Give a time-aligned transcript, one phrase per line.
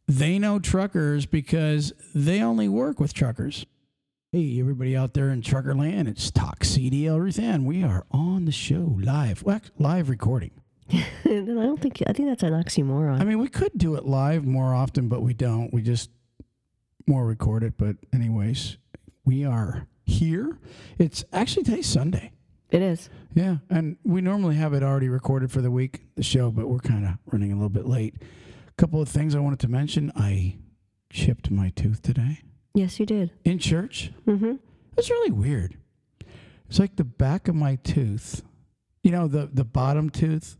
[0.07, 3.65] They know truckers because they only work with truckers.
[4.37, 7.63] Hey, everybody out there in trucker land, it's Talk CDL Ruthann.
[7.63, 10.51] We are on the show live, well, live recording.
[10.93, 13.19] I don't think I think that's an oxymoron.
[13.19, 15.73] I mean, we could do it live more often, but we don't.
[15.73, 16.11] We just
[17.07, 17.79] more record it.
[17.79, 18.77] But anyways,
[19.25, 20.59] we are here.
[20.99, 22.31] It's actually today's Sunday.
[22.69, 23.09] it is.
[23.33, 26.77] Yeah, and we normally have it already recorded for the week, the show, but we're
[26.77, 28.13] kind of running a little bit late.
[28.67, 30.11] A couple of things I wanted to mention.
[30.15, 30.59] I
[31.09, 32.43] chipped my tooth today
[32.77, 33.31] Yes, you did.
[33.43, 34.11] in church.
[34.27, 34.53] Mm-hmm.
[34.97, 35.77] It's really weird.
[36.69, 38.43] It's like the back of my tooth,
[39.03, 40.57] you know, the the bottom tooth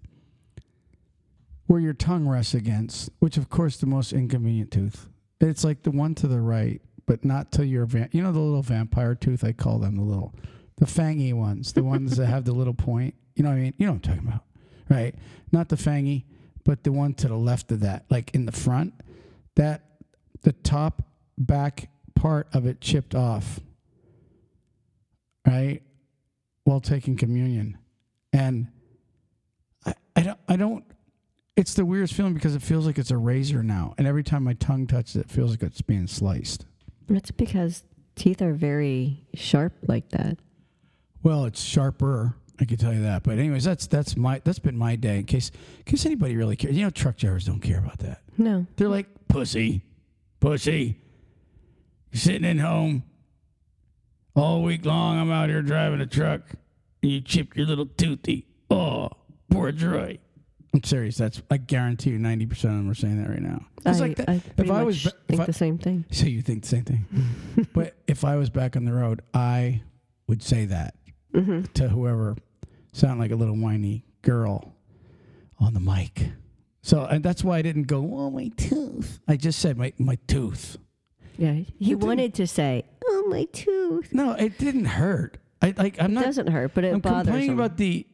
[1.67, 5.09] where your tongue rests against, which of course the most inconvenient tooth.
[5.41, 8.39] It's like the one to the right, but not till you're va- you know the
[8.39, 10.33] little vampire tooth I call them the little
[10.77, 13.13] the fangy ones, the ones that have the little point.
[13.35, 13.73] You know what I mean?
[13.77, 14.43] You know what I'm talking about.
[14.89, 15.13] Right?
[15.51, 16.23] Not the fangy,
[16.63, 18.93] but the one to the left of that, like in the front.
[19.55, 19.83] That
[20.43, 21.03] the top
[21.37, 23.59] back part of it chipped off
[25.45, 25.81] right
[26.63, 27.77] while taking communion.
[28.33, 28.67] And
[29.85, 30.83] I, I don't i don't
[31.55, 33.95] it's the weirdest feeling because it feels like it's a razor now.
[33.97, 36.67] And every time my tongue touches it, it feels like it's being sliced.
[37.07, 37.83] That's because
[38.15, 40.37] teeth are very sharp like that.
[41.23, 43.23] well it's sharper i can tell you that.
[43.23, 46.55] But anyways that's that's my that's been my day in case in case anybody really
[46.55, 46.75] cares.
[46.75, 48.21] You know truck drivers don't care about that.
[48.37, 48.65] No.
[48.75, 49.83] they're like pussy.
[50.39, 50.99] Pussy
[52.11, 53.03] you're sitting at home
[54.35, 56.41] all week long i'm out here driving a truck
[57.01, 59.09] and you chip your little toothy oh
[59.49, 60.17] poor Troy.
[60.73, 63.99] i'm serious that's i guarantee you 90% of them are saying that right now it's
[63.99, 66.05] I, like that I if i was if think I- the same thing.
[66.11, 67.05] so you think the same thing
[67.73, 69.81] but if i was back on the road i
[70.27, 70.93] would say that
[71.33, 71.63] Mm-hmm.
[71.73, 72.35] to whoever
[72.93, 74.73] sound like a little whiny girl
[75.59, 76.29] on the mic.
[76.81, 79.19] So and that's why I didn't go, oh my tooth.
[79.27, 80.77] I just said my, my tooth.
[81.37, 81.53] Yeah.
[81.53, 85.37] He didn't- wanted to say, "Oh, my tooth." No, it didn't hurt.
[85.61, 87.59] I like I'm It not doesn't hurt, but it I'm bothers complaining him.
[87.59, 88.05] about the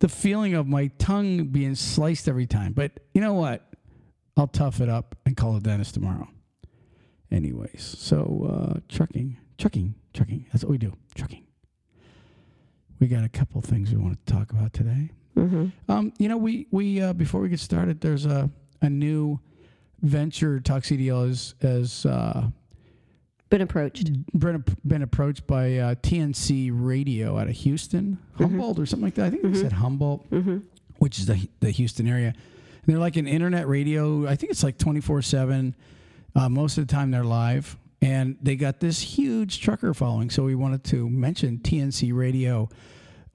[0.00, 2.72] the feeling of my tongue being sliced every time.
[2.72, 3.66] But you know what?
[4.36, 6.28] I'll tough it up and call a dentist tomorrow.
[7.30, 10.46] Anyways, so uh, trucking, trucking, trucking.
[10.52, 10.94] That's what we do.
[11.14, 11.44] Trucking.
[12.98, 15.10] We got a couple things we want to talk about today.
[15.34, 18.50] hmm Um, you know, we we uh, before we get started, there's a
[18.82, 19.38] a new
[20.02, 20.60] venture.
[20.60, 22.50] Talk CDL has has uh,
[23.50, 24.10] Been approached.
[24.38, 29.26] been, been approached by uh, TNC Radio out of Houston, Humboldt or something like that.
[29.26, 30.58] I think they said Humboldt, Mm-hmm.
[30.98, 32.28] which is the the Houston area.
[32.28, 34.26] And they're like an internet radio.
[34.26, 35.74] I think it's like twenty four seven.
[36.34, 40.30] Most of the time, they're live, and they got this huge trucker following.
[40.30, 42.68] So we wanted to mention TNC Radio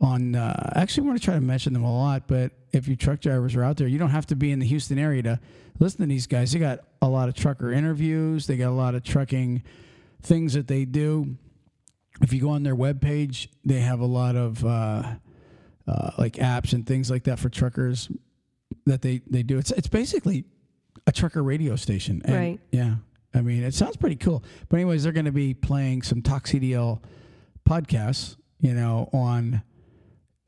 [0.01, 2.97] on uh, actually we want to try to mention them a lot but if you
[2.97, 5.39] truck drivers are out there you don't have to be in the houston area to
[5.79, 8.93] listen to these guys they got a lot of trucker interviews they got a lot
[8.93, 9.63] of trucking
[10.25, 11.35] things that they do
[12.22, 15.03] if you go on their webpage they have a lot of uh,
[15.87, 18.09] uh, like apps and things like that for truckers
[18.85, 20.45] that they, they do it's, it's basically
[21.07, 22.59] a trucker radio station And, Right.
[22.72, 22.95] yeah
[23.33, 26.45] i mean it sounds pretty cool but anyways they're going to be playing some talk
[26.45, 27.01] cdl
[27.67, 29.61] podcasts you know on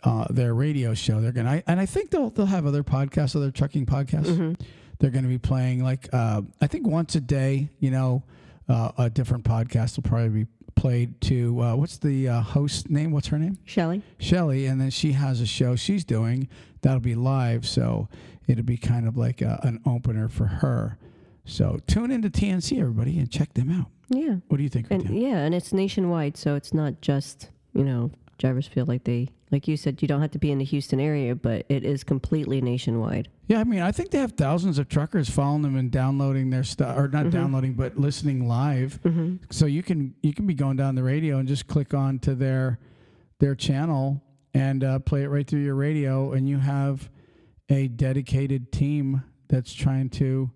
[0.03, 1.19] uh, their radio show.
[1.19, 4.27] They're gonna, and I think they'll they'll have other podcasts, other trucking podcasts.
[4.27, 4.53] Mm-hmm.
[4.99, 7.69] They're going to be playing like uh, I think once a day.
[7.79, 8.23] You know,
[8.69, 11.61] uh, a different podcast will probably be played to.
[11.61, 13.11] Uh, what's the uh, host name?
[13.11, 13.57] What's her name?
[13.65, 14.01] Shelly.
[14.19, 16.47] Shelly, and then she has a show she's doing
[16.81, 17.67] that'll be live.
[17.67, 18.07] So
[18.47, 20.97] it'll be kind of like a, an opener for her.
[21.45, 23.87] So tune into TNC, everybody, and check them out.
[24.09, 24.35] Yeah.
[24.47, 24.87] What do you think?
[24.89, 29.29] And yeah, and it's nationwide, so it's not just, you know, drivers feel like they
[29.51, 32.03] like you said, you don't have to be in the Houston area, but it is
[32.03, 33.29] completely nationwide.
[33.47, 36.65] Yeah, I mean, I think they have thousands of truckers following them and downloading their
[36.65, 38.99] stuff, or not downloading, but listening live.
[39.49, 42.35] So you can you can be going down the radio and just click on to
[42.35, 42.79] their
[43.39, 44.21] their channel
[44.53, 47.09] and uh, play it right through your radio, and you have
[47.69, 50.51] a dedicated team that's trying to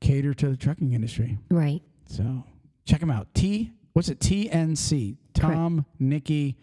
[0.00, 1.38] cater to the trucking industry.
[1.50, 1.82] Right.
[2.08, 2.44] So
[2.84, 3.32] check them out.
[3.34, 4.20] T what's it?
[4.20, 5.16] TNC.
[5.32, 6.56] Tom, Nikki,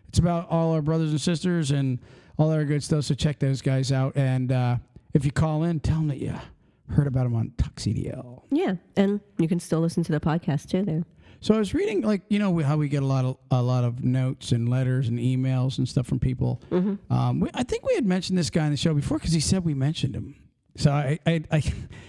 [0.08, 1.98] It's about all our brothers and sisters and
[2.36, 3.04] all our good stuff.
[3.04, 4.16] So check those guys out.
[4.16, 4.76] And uh,
[5.14, 6.34] if you call in, tell them that you
[6.88, 8.42] heard about them on CDL.
[8.50, 11.02] yeah, and you can still listen to the podcast too there.
[11.40, 13.82] So I was reading, like you know, how we get a lot of a lot
[13.82, 16.62] of notes and letters and emails and stuff from people.
[17.10, 19.40] Um, we, I think we had mentioned this guy on the show before because he
[19.40, 20.36] said we mentioned him.
[20.76, 21.62] So I, I, I,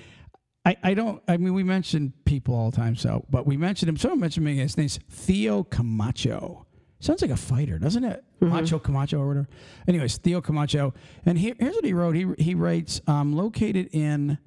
[0.65, 1.21] I, I don't.
[1.27, 2.95] I mean, we mention people all the time.
[2.95, 3.97] So, but we mentioned him.
[3.97, 4.55] Someone mentioned me.
[4.57, 6.65] His name's Theo Camacho.
[7.03, 8.23] Sounds like a fighter, doesn't it?
[8.39, 9.47] Macho Camacho or whatever.
[9.89, 10.93] Anyways, Theo Camacho.
[11.25, 12.15] And here, here's what he wrote.
[12.15, 14.37] He he writes, um, located in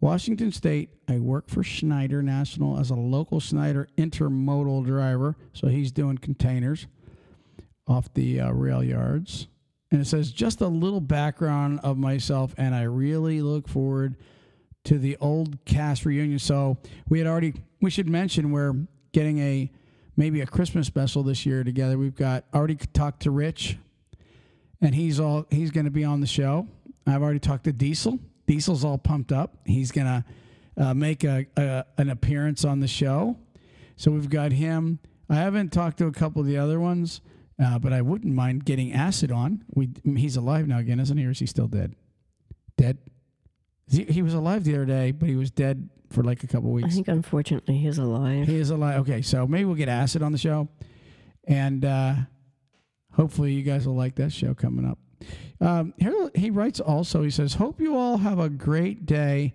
[0.00, 5.34] Washington State, I work for Schneider National as a local Schneider intermodal driver.
[5.52, 6.86] So he's doing containers
[7.88, 9.48] off the uh, rail yards.
[9.90, 14.16] And it says, just a little background of myself, and I really look forward
[14.84, 16.38] to the old cast reunion.
[16.38, 18.76] So we had already, we should mention we're
[19.12, 19.72] getting a
[20.16, 21.98] maybe a Christmas special this year together.
[21.98, 23.78] We've got already talked to Rich,
[24.80, 26.66] and he's all he's going to be on the show.
[27.06, 28.18] I've already talked to Diesel.
[28.46, 29.56] Diesel's all pumped up.
[29.64, 30.24] He's going to
[30.82, 33.36] uh, make a, a an appearance on the show.
[33.96, 34.98] So we've got him.
[35.28, 37.20] I haven't talked to a couple of the other ones,
[37.62, 39.64] uh, but I wouldn't mind getting Acid on.
[39.74, 41.26] We he's alive now again, isn't he?
[41.26, 41.94] Or is he still dead?
[42.76, 42.98] Dead.
[43.88, 46.70] He, he was alive the other day, but he was dead for like a couple
[46.70, 46.88] weeks.
[46.88, 48.46] I think unfortunately he's alive.
[48.46, 49.00] He is alive.
[49.00, 50.68] Okay, so maybe we'll get Acid on the show,
[51.44, 52.14] and uh,
[53.12, 54.98] hopefully you guys will like that show coming up.
[55.60, 57.22] Um, here he writes also.
[57.22, 59.54] He says, "Hope you all have a great day."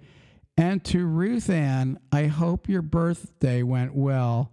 [0.58, 4.52] And to Ruth Ann, I hope your birthday went well,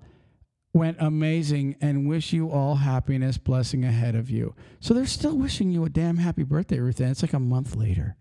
[0.73, 4.55] went amazing, and wish you all happiness, blessing ahead of you.
[4.81, 7.11] So they're still wishing you a damn happy birthday, Ruth Ann.
[7.11, 8.17] It's like a month later.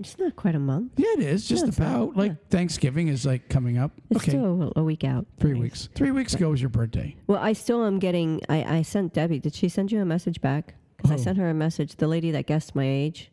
[0.00, 0.92] It's not quite a month.
[0.96, 1.46] Yeah, it is.
[1.46, 1.86] Just it's not.
[1.88, 3.92] about like Thanksgiving is like coming up.
[4.10, 5.26] It's okay, still a, a week out.
[5.38, 5.60] three Nice.
[5.62, 5.88] weeks.
[5.94, 7.14] Three weeks ago was your birthday.
[7.26, 8.40] Well, I still am getting.
[8.48, 9.38] I, I sent Debbie.
[9.38, 10.74] Did she send you a message back?
[10.96, 11.14] Because Oh.
[11.14, 11.96] I sent her a message.
[11.96, 13.30] The lady that guessed my age.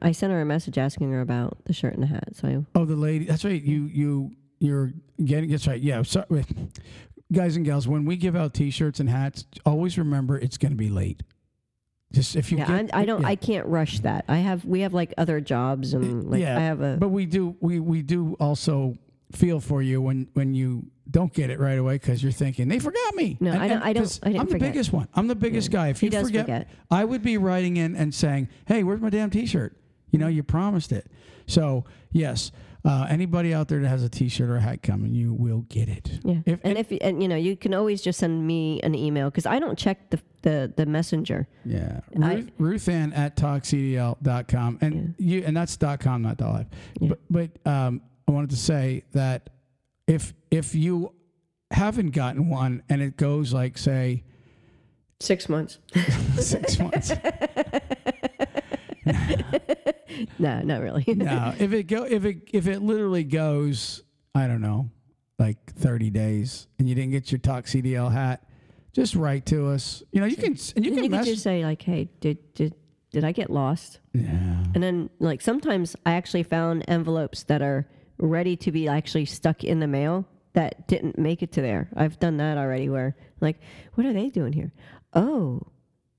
[0.00, 2.34] I sent her a message asking her about the shirt and the hat.
[2.34, 3.24] So I, Oh, the lady.
[3.24, 3.62] That's right.
[3.62, 4.92] You you you're
[5.24, 5.50] getting.
[5.50, 5.80] That's right.
[5.80, 6.02] Yeah.
[6.02, 6.44] Sorry,
[7.32, 7.86] guys and gals.
[7.88, 11.22] When we give out T-shirts and hats, always remember it's going to be late.
[12.12, 13.22] Just if you yeah, get, I, don't.
[13.22, 13.28] yeah.
[13.28, 14.26] I can't rush that.
[14.28, 14.64] I have.
[14.64, 16.96] We have like other jobs and like yeah, I have a.
[16.98, 18.96] But we do we we do also
[19.32, 22.78] feel for you when when you don't get it right away because you're thinking they
[22.78, 23.36] forgot me.
[23.40, 25.08] No, I don't- I don't- I I'm the biggest one.
[25.14, 25.88] I'm the biggest guy.
[25.88, 26.68] If He you forget, forget.
[26.90, 29.76] I would be writing in and saying, "Hey, where's my damn T-shirt?"
[30.10, 31.10] You know, you promised it.
[31.46, 32.52] So yes,
[32.84, 35.88] uh, anybody out there that has a T-shirt or a hat coming, you will get
[35.88, 36.10] it.
[36.24, 36.40] Yeah.
[36.46, 39.46] If- and if and you know, you can always just send me an email because
[39.46, 41.46] I don't check the the the messenger.
[41.64, 42.00] Yeah.
[42.20, 44.78] I- Ruth, Ruth Ann at talkcdl.com.
[44.80, 46.66] And you and that's dot com, not dot live.
[47.00, 47.08] Yeah.
[47.30, 49.50] But but um I wanted to say that
[50.06, 51.12] if if you
[51.70, 54.24] haven't gotten one and it goes like say
[55.20, 55.78] Six months.
[56.40, 57.12] six months.
[60.38, 61.04] no, not really.
[61.08, 61.54] no.
[61.58, 64.02] If it go if it if it literally goes,
[64.34, 64.90] I don't know,
[65.38, 68.46] like thirty days and you didn't get your Talk CDL hat,
[68.92, 70.02] just write to us.
[70.12, 72.54] You know, you can and you you can can mess just say like, "Hey, did
[72.54, 72.74] did
[73.10, 74.28] did I get lost?" Yeah.
[74.74, 79.64] And then like sometimes I actually found envelopes that are ready to be actually stuck
[79.64, 81.88] in the mail that didn't make it to there.
[81.96, 83.58] I've done that already where like,
[83.94, 84.72] what are they doing here?
[85.14, 85.62] Oh,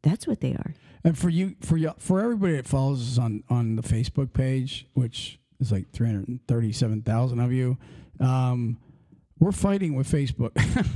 [0.02, 0.74] that's what they are.
[1.04, 4.88] And for you, for you, for everybody that follows us on on the Facebook page,
[4.94, 7.78] which is like three hundred thirty-seven thousand of you,
[8.20, 8.78] um,
[9.40, 10.52] we're fighting with Facebook.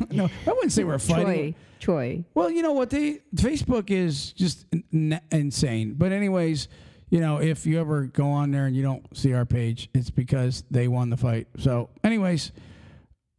[0.12, 1.56] no, I wouldn't say we're fighting.
[1.80, 2.26] Troy, Troy.
[2.34, 2.90] Well, you know what?
[2.90, 5.96] They Facebook is just n- insane.
[5.98, 6.70] But anyways,
[7.10, 10.10] you know, if you ever go on there and you don't see our page, it's
[10.10, 11.48] because they won the fight.
[11.58, 12.54] So, anyways,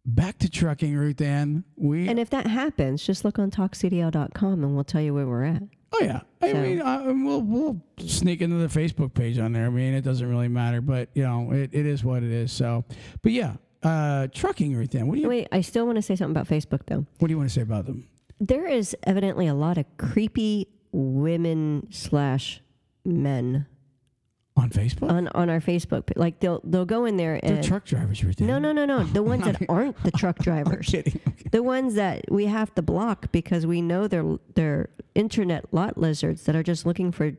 [0.04, 1.64] back to trucking, Ruth Ann.
[1.76, 5.44] We And if that happens, just look on talkcdl.com and we'll tell you where we're
[5.44, 5.62] at.
[5.92, 9.66] Oh yeah, I So- mean, uh, we'll we'll sneak into the Facebook page on there.
[9.66, 12.52] I mean, it doesn't really matter, but you know, it, it is what it is.
[12.52, 12.84] So,
[13.22, 15.06] but yeah, uh, trucking right then.
[15.06, 17.06] What do you Wait, I still want to say something about Facebook though.
[17.18, 18.06] what do you want to say about them?
[18.40, 22.60] There is evidently a lot of creepy women slash
[23.04, 23.66] men
[24.58, 26.06] On Facebook, on on our Facebook.
[26.06, 28.46] pa- Like they'll they'll go in there they're truck drivers right there.
[28.48, 30.86] no no no no the ones that aren't the truck I'm drivers.
[30.88, 31.20] kidding.
[31.52, 36.42] The ones that we have to block because we know they're they're internet lot lizards
[36.44, 37.32] that are just looking for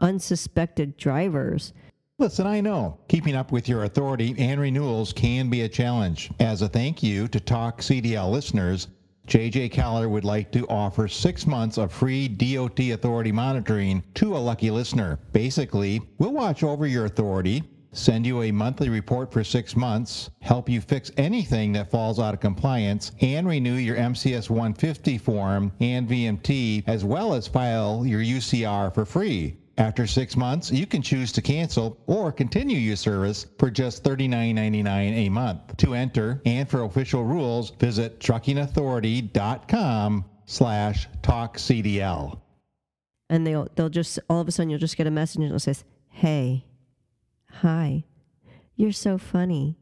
[0.00, 1.72] unsuspected drivers.
[2.18, 6.30] Listen, I know keeping up with your authority and renewals can be a challenge.
[6.40, 8.88] As a thank you to Talk CDL listeners,
[9.26, 14.38] JJ Keller would like to offer six months of free DOT authority monitoring to a
[14.38, 15.18] lucky listener.
[15.32, 20.68] Basically, we'll watch over your authority, send you a monthly report for six months, help
[20.68, 26.08] you fix anything that falls out of compliance, and renew your MCS 150 form and
[26.08, 29.56] VMT, as well as file your UCR for free.
[29.78, 35.26] After six months, you can choose to cancel or continue your service for just $39.99
[35.26, 35.76] a month.
[35.76, 42.40] To enter and for official rules, visit truckingauthority.com slash talkcdl.
[43.28, 45.60] And they'll they'll just all of a sudden you'll just get a message and it
[45.60, 46.64] says, Hey,
[47.50, 48.04] hi,
[48.76, 49.76] you're so funny.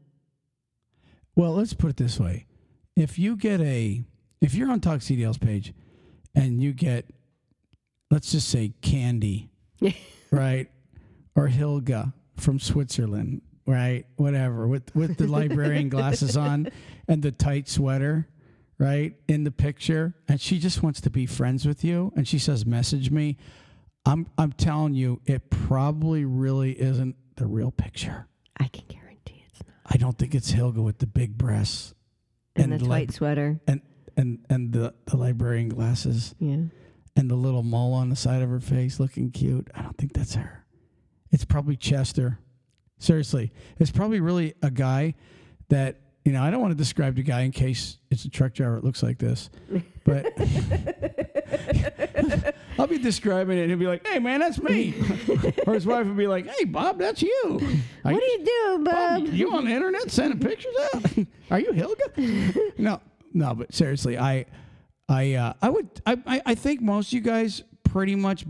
[1.35, 2.47] Well, let's put it this way:
[2.95, 4.03] if you get a,
[4.41, 5.73] if you're on Talk CDL's page,
[6.33, 7.05] and you get,
[8.09, 9.51] let's just say Candy,
[10.31, 10.69] right,
[11.35, 16.69] or Hilga from Switzerland, right, whatever, with with the librarian glasses on
[17.07, 18.27] and the tight sweater,
[18.77, 22.39] right, in the picture, and she just wants to be friends with you, and she
[22.39, 23.37] says, "Message me."
[24.07, 28.27] I'm I'm telling you, it probably really isn't the real picture.
[28.59, 29.73] I can guarantee it's not.
[29.87, 31.95] I don't think it's Hilga with the big breasts
[32.55, 33.59] And, the And tight like- sweater.
[33.67, 33.81] and
[34.15, 36.65] and and the, the librarian glasses Yeah.
[37.15, 39.69] And the little mole on the side of her face looking cute.
[39.73, 40.65] I don't think that's her.
[41.31, 42.39] It's probably Chester.
[42.97, 45.15] Seriously, it's probably really a guy
[45.69, 46.41] that you know.
[46.41, 48.77] I don't want to describe the guy in case it's a truck driver.
[48.77, 49.49] It looks like this,
[50.05, 50.25] but
[52.79, 54.93] I'll be describing it and he'll be like, "Hey, man, that's me,"
[55.67, 57.59] or his wife would be like, "Hey, Bob, that's you."
[58.05, 59.33] Are What do you do, Bob, Bob?
[59.33, 61.03] you on the internet sending pictures out?
[61.51, 62.73] Are you Hilga?
[62.77, 63.01] no,
[63.33, 64.45] no, but seriously, I,
[65.07, 68.45] I, uh, I would, I, I, I think most of you guys pretty much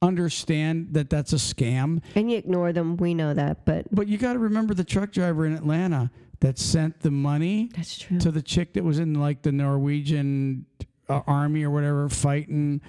[0.00, 2.02] understand that that's a scam.
[2.14, 2.96] And you ignore them.
[2.96, 6.10] We know that, but But you got to remember the truck driver in Atlanta
[6.40, 8.18] that sent the money that's true.
[8.20, 10.66] to the chick that was in like the Norwegian
[11.08, 12.80] uh, army or whatever fighting.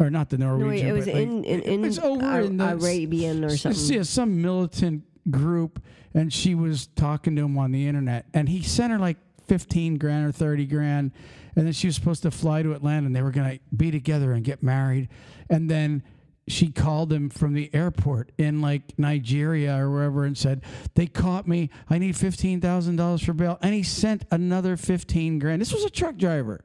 [0.00, 0.68] Or not the No, Norwegian.
[0.68, 1.66] wait, it was but, like, in in, it
[1.96, 3.94] in over Ar- in the Arabian or something.
[3.96, 5.80] Yeah, some militant group,
[6.14, 9.96] and she was talking to him on the internet, and he sent her like fifteen
[9.96, 11.12] grand or thirty grand,
[11.56, 14.32] and then she was supposed to fly to Atlanta, and they were gonna be together
[14.32, 15.08] and get married,
[15.48, 16.02] and then
[16.46, 20.62] she called him from the airport in like Nigeria or wherever and said,
[20.94, 21.70] They caught me.
[21.88, 23.58] I need $15,000 for bail.
[23.62, 25.60] And he sent another 15 grand.
[25.60, 26.62] This was a truck driver,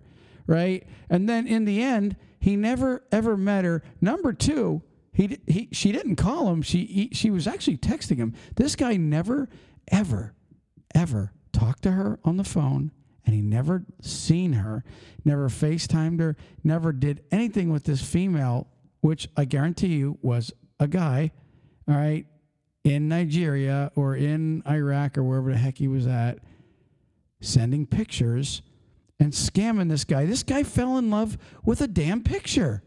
[0.48, 0.86] right?
[1.10, 3.84] And then in the end, he never ever met her.
[4.02, 4.82] Number two,
[5.12, 6.62] he, he she didn't call him.
[6.62, 8.34] She he, she was actually texting him.
[8.56, 9.50] This guy never
[9.90, 10.34] ever
[10.96, 12.92] ever talked to her on the phone
[13.26, 14.84] and he never seen her,
[15.26, 18.68] never FaceTimed her, never did anything with this female,
[19.02, 21.32] which I guarantee you was a guy.
[21.88, 22.26] All right.
[22.84, 26.40] in Nigeria or in Iraq or wherever the heck he was at,
[27.42, 28.62] sending pictures
[29.20, 30.26] and scamming this guy.
[30.26, 32.84] This guy fell in love with a damn picture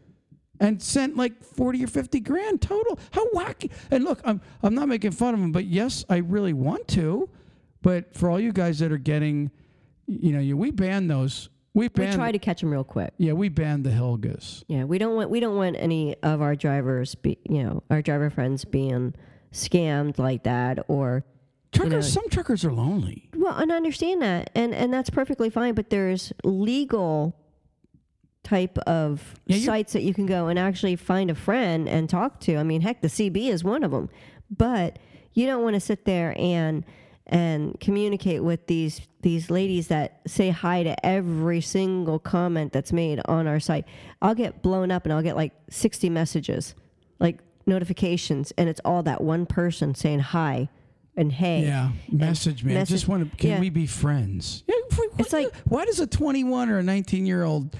[0.59, 2.97] and sent like 40 or 50 grand total.
[3.11, 3.71] How wacky.
[3.91, 7.29] And look, I'm I'm not making fun of him, but yes, I really want to.
[7.83, 9.51] But for all you guys that are getting
[10.07, 11.49] you know, you, we ban those.
[11.75, 13.13] We We try to catch them real quick.
[13.17, 14.63] Yeah, we banned the Helgas.
[14.67, 18.01] Yeah, we don't want we don't want any of our drivers be you know our
[18.01, 19.13] driver friends being
[19.51, 21.23] scammed like that or
[21.71, 23.29] Truckers know- some truckers are lonely.
[23.35, 27.35] well and I understand that and and that's perfectly fine but there's legal
[28.43, 32.39] type of Yeah, sites that you can go and actually find a friend and talk
[32.41, 34.09] to I mean heck the CB is one of them
[34.55, 34.99] but
[35.33, 36.83] you don't want to sit there and
[37.27, 43.21] and communicate with these these ladies that say hi to every single comment that's made
[43.25, 43.85] on our site.
[44.21, 46.75] I'll get blown up and I'll get like 60 messages,
[47.19, 50.67] like notifications, and it's all that one person saying hi
[51.15, 51.63] and hey.
[51.63, 52.77] Yeah, message me.
[52.77, 53.37] I just want to.
[53.37, 53.59] Can yeah.
[53.59, 54.63] we be friends?
[54.67, 57.75] It's what- like- why does a 21 or a 19 year old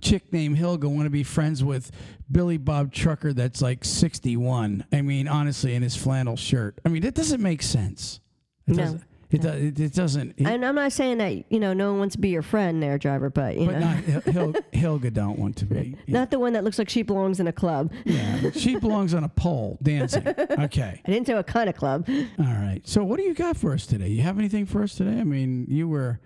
[0.00, 1.90] chick named Hilga want to be friends with
[2.30, 4.84] Billy Bob Trucker that's like 61?
[4.92, 6.78] I mean, honestly, in his flannel shirt.
[6.84, 8.20] I mean, it doesn't make sense.
[8.66, 8.82] It No.
[8.84, 9.02] doesn't.
[9.28, 10.34] It, does, it, it doesn't.
[10.38, 12.80] It, And I'm not saying that you know no one wants to be your friend
[12.80, 15.96] there, driver, but you but know, not Hil- Hilga don't want to be.
[16.06, 17.92] Not the one that looks like she belongs in a club.
[18.04, 20.22] Yeah, she belongs on a pole dancing.
[20.58, 21.02] Okay.
[21.04, 22.08] I didn't say what kind of club.
[22.08, 22.80] All right.
[22.84, 24.08] So, what do you got for us today?
[24.08, 25.18] You have anything for us today?
[25.20, 26.20] I mean, you were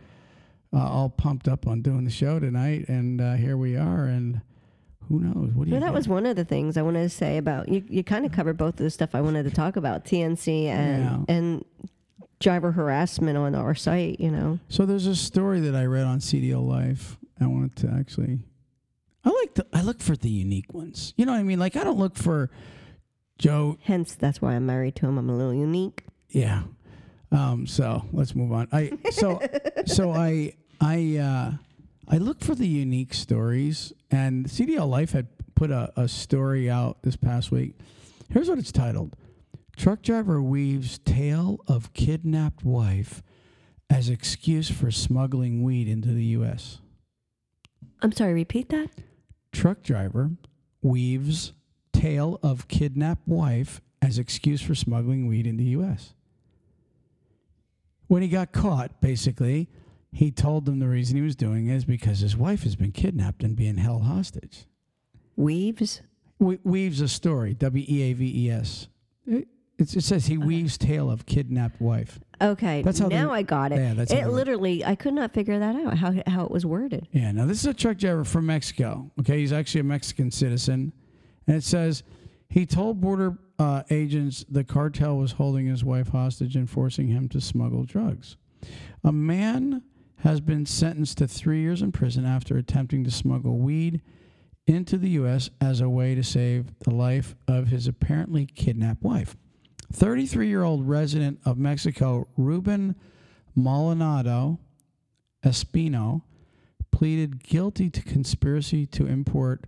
[0.73, 4.05] uh, all pumped up on doing the show tonight, and uh, here we are.
[4.05, 4.43] And
[5.09, 5.53] who knows?
[5.55, 5.73] What do you?
[5.73, 5.95] Well, that got?
[5.95, 7.83] was one of the things I wanted to say about you.
[7.89, 11.03] You kind of covered both of the stuff I wanted to talk about TNC and
[11.29, 11.35] Yeah.
[11.35, 11.65] and
[12.41, 14.19] driver harassment on our site.
[14.21, 17.17] You know, So there's a story that I read on CDL Life.
[17.41, 18.41] I wanted to actually.
[19.25, 19.67] I like the.
[19.73, 21.15] I look for the unique ones.
[21.17, 21.59] You know what I mean?
[21.59, 22.51] Like I don't look for
[23.39, 23.79] Joe.
[23.83, 25.19] hence that's why I'm married to him.
[25.19, 26.05] I'm a little unique.
[26.29, 26.63] Yeah.
[27.33, 28.69] Um, so let's move on.
[28.73, 29.41] I so
[29.87, 31.53] so I I uh,
[32.09, 37.03] I look for the unique stories, and CDL Life had put a, a story out
[37.03, 37.77] this past week.
[38.31, 39.17] Here's what it's titled:
[39.81, 43.23] Truck driver weaves tale of kidnapped wife
[43.89, 46.81] as excuse for smuggling weed into the U.S.
[48.03, 48.35] I'm sorry.
[48.35, 48.91] Repeat that.
[49.53, 50.33] Truck driver
[50.83, 51.55] weaves
[51.95, 56.13] tale of kidnapped wife as excuse for smuggling weed into the U.S.
[58.07, 59.71] When he got caught, basically,
[60.13, 62.93] he told them the reason he was doing it is because his wife has been
[62.93, 64.67] kidnapped and being held hostage.
[65.37, 66.03] Weaves.
[66.39, 68.87] We- weaves a story, W E A V E S.
[69.81, 72.21] It, it's- it says he weaves tale of kidnapped wife.
[72.41, 72.83] Okay.
[72.83, 73.79] That's how they- now I got it.
[73.79, 74.85] Yeah, that's it literally.
[74.85, 75.97] I could not figure that out.
[75.99, 77.09] How how it was worded.
[77.13, 79.11] Yeah, now this is a truck driver from Mexico.
[79.21, 80.93] Okay, he's actually a Mexican citizen.
[81.47, 82.03] And it says
[82.49, 87.29] he told border uh, agents the cartel was holding his wife hostage and forcing him
[87.29, 88.37] to smuggle drugs.
[89.05, 89.83] A man
[90.17, 94.01] has been sentenced to three years in prison after attempting to smuggle weed
[94.67, 95.51] into the U.S.
[95.61, 99.37] as a way to save the life of his apparently kidnapped wife.
[99.93, 102.95] 33 year old resident of Mexico, Ruben
[103.55, 104.59] Maldonado
[105.45, 106.23] Espino,
[106.91, 109.65] pleaded guilty to conspiracy to import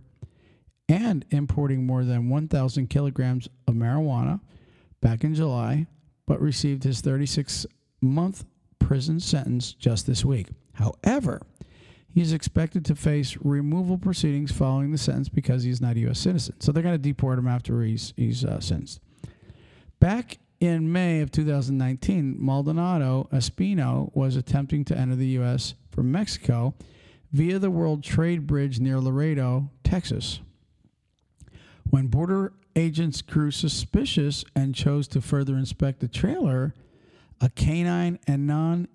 [0.87, 4.39] and importing more than 1,000 kilograms of marijuana
[5.01, 5.87] back in July,
[6.25, 7.65] but received his 36
[8.01, 8.45] month
[8.79, 10.49] prison sentence just this week.
[10.73, 11.41] However,
[12.07, 16.19] he is expected to face removal proceedings following the sentence because he's not a U.S.
[16.19, 16.55] citizen.
[16.59, 18.99] So they're going to deport him after he's, he's uh, sentenced.
[20.03, 25.75] Back in May of 2019, Maldonado Espino was attempting to enter the U.S.
[25.91, 26.73] from Mexico
[27.31, 30.41] via the World Trade Bridge near Laredo, Texas.
[31.89, 36.73] When border agents grew suspicious and chose to further inspect the trailer,
[37.39, 38.89] a canine and non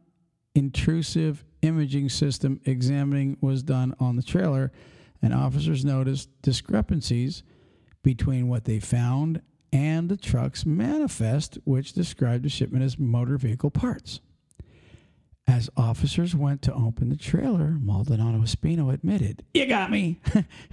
[0.55, 4.73] intrusive imaging system examining was done on the trailer,
[5.23, 7.45] and officers noticed discrepancies
[8.03, 9.41] between what they found
[9.73, 14.21] and the truck's manifest, which described the shipment as motor vehicle parts.
[15.47, 20.21] As officers went to open the trailer, Maldonado Espino admitted, You got me.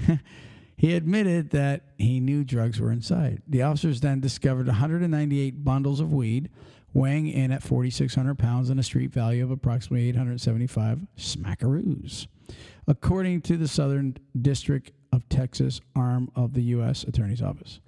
[0.78, 3.42] he admitted that he knew drugs were inside.
[3.48, 6.50] The officers then discovered 198 bundles of weed,
[6.94, 12.28] weighing in at 4,600 pounds and a street value of approximately 875 smackaroos.
[12.86, 17.04] According to the Southern District of Texas arm of the U.S.
[17.04, 17.80] Attorney's Office.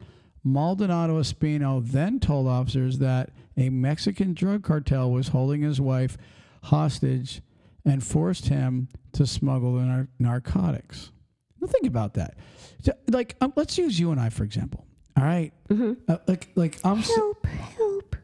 [0.53, 6.17] Maldonado Espino then told officers that a Mexican drug cartel was holding his wife
[6.63, 7.41] hostage
[7.85, 11.11] and forced him to smuggle the nar- narcotics.
[11.59, 12.35] Now think about that.
[12.83, 14.85] So, like, um, let's use you and I for example.
[15.17, 15.51] All right?
[15.69, 16.99] Uh, like, like I'm.
[16.99, 17.45] s- Help!
[17.45, 18.15] Help!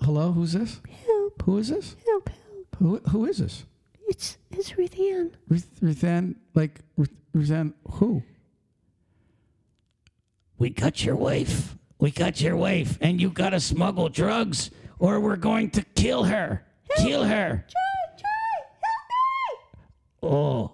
[0.00, 0.80] hello, who's this?
[1.06, 1.96] Help, Who is this?
[2.06, 2.76] help, help.
[2.78, 3.64] Who who is this?
[4.08, 5.32] It's it's Ruth Ann.
[5.48, 8.22] Ruth, Ruth Ann, like Ruth, Ruth Ann, who?
[10.58, 11.76] We got your wife.
[11.98, 16.64] We got your wife, and you gotta smuggle drugs, or we're going to kill her.
[16.98, 17.64] Kill her.
[17.68, 18.68] Try, try,
[20.22, 20.36] help me.
[20.36, 20.72] Oh,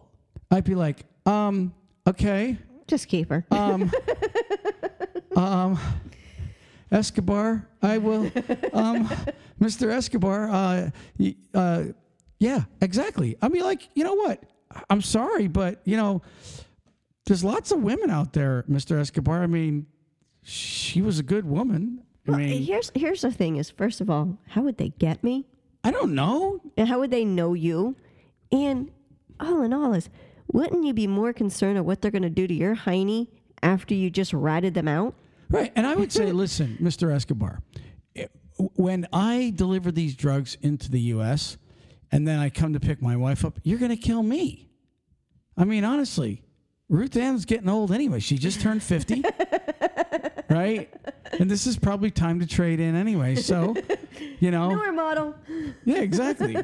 [0.50, 1.72] I'd be like, um,
[2.06, 3.44] okay, Just keep her.
[3.50, 3.90] um,
[5.36, 5.78] um,
[6.90, 8.30] Escobar, I will,
[8.72, 9.08] um,
[9.60, 9.90] Mr.
[9.90, 11.84] Escobar, uh, y- uh,
[12.38, 13.36] yeah, exactly.
[13.40, 14.42] I mean, like, you know what?
[14.90, 16.20] I'm sorry, but you know,
[17.26, 18.98] there's lots of women out there, Mr.
[18.98, 19.42] Escobar.
[19.42, 19.86] I mean,
[20.42, 22.02] she was a good woman.
[22.26, 25.22] I Well, mean, here's here's the thing: is first of all, how would they get
[25.22, 25.46] me?
[25.84, 26.60] I don't know.
[26.76, 27.96] And how would they know you?
[28.52, 28.90] And
[29.40, 30.08] all in all, is
[30.52, 33.28] wouldn't you be more concerned of what they're going to do to your hiney
[33.62, 35.14] after you just ratted them out?
[35.48, 35.72] Right.
[35.74, 37.12] And I would say, listen, Mr.
[37.12, 37.62] Escobar,
[38.14, 38.26] eh,
[38.76, 41.56] when I deliver these drugs into the U.S.
[42.12, 44.68] and then I come to pick my wife up, you're going to kill me.
[45.56, 46.42] I mean, honestly,
[46.92, 48.20] Ruth Ann's getting old anyway.
[48.20, 49.24] She just turned 50,
[50.50, 50.92] right?
[51.40, 53.34] And this is probably time to trade in anyway.
[53.36, 53.74] So,
[54.40, 55.34] you know, Newer model.
[55.86, 56.54] yeah, exactly.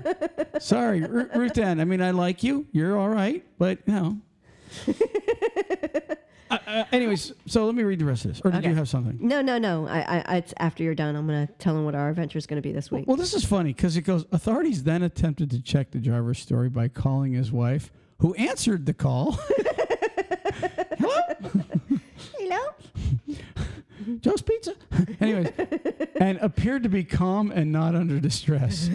[0.60, 1.80] Sorry, Ru- Ruth Ann.
[1.80, 2.66] I mean, I like you.
[2.72, 4.18] You're all right, but you know.
[6.50, 8.40] Uh, uh, anyways, so let me read the rest of this.
[8.42, 8.70] Or did Okay.
[8.70, 9.18] you have something?
[9.20, 9.86] No, no, no.
[9.86, 11.14] I, I, it's after you're done.
[11.14, 13.04] I'm going to tell them what our adventure is going to be this week.
[13.06, 14.24] Well, this is funny because it goes.
[14.32, 18.94] Authorities then attempted to check the driver's story by calling his wife, who answered the
[18.94, 19.38] call.
[22.38, 22.74] Hello.
[24.20, 24.74] Joe's Pizza.
[25.20, 25.50] Anyways,
[26.16, 28.88] and appeared to be calm and not under distress.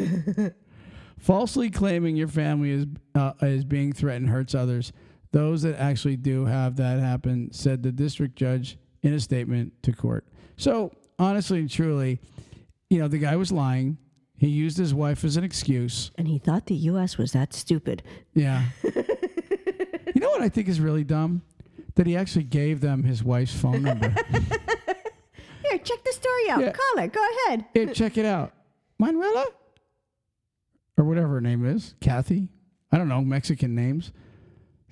[1.20, 4.92] Falsely claiming your family is uh, is being threatened hurts others.
[5.32, 9.94] Those that actually do have that happen said the district judge in a statement to
[9.94, 10.26] court.
[10.58, 12.20] So honestly and truly,
[12.90, 13.98] you know, the guy was lying.
[14.38, 16.12] He used his wife as an excuse.
[16.18, 17.18] And he thought the U.S.
[17.18, 18.04] was that stupid.
[18.34, 18.66] Yeah.
[18.84, 21.42] you know what I think is really dumb?
[21.96, 24.10] That he actually gave them his wife's phone number.
[24.30, 26.62] Here, check the story out.
[26.62, 26.72] Yeah.
[26.72, 27.08] Call her.
[27.08, 27.66] Go ahead.
[27.74, 28.54] Here, check it out.
[29.00, 29.46] Manuela?
[30.98, 31.96] Or whatever her name is.
[32.02, 32.50] Kathy?
[32.92, 34.12] I don't know, Mexican names.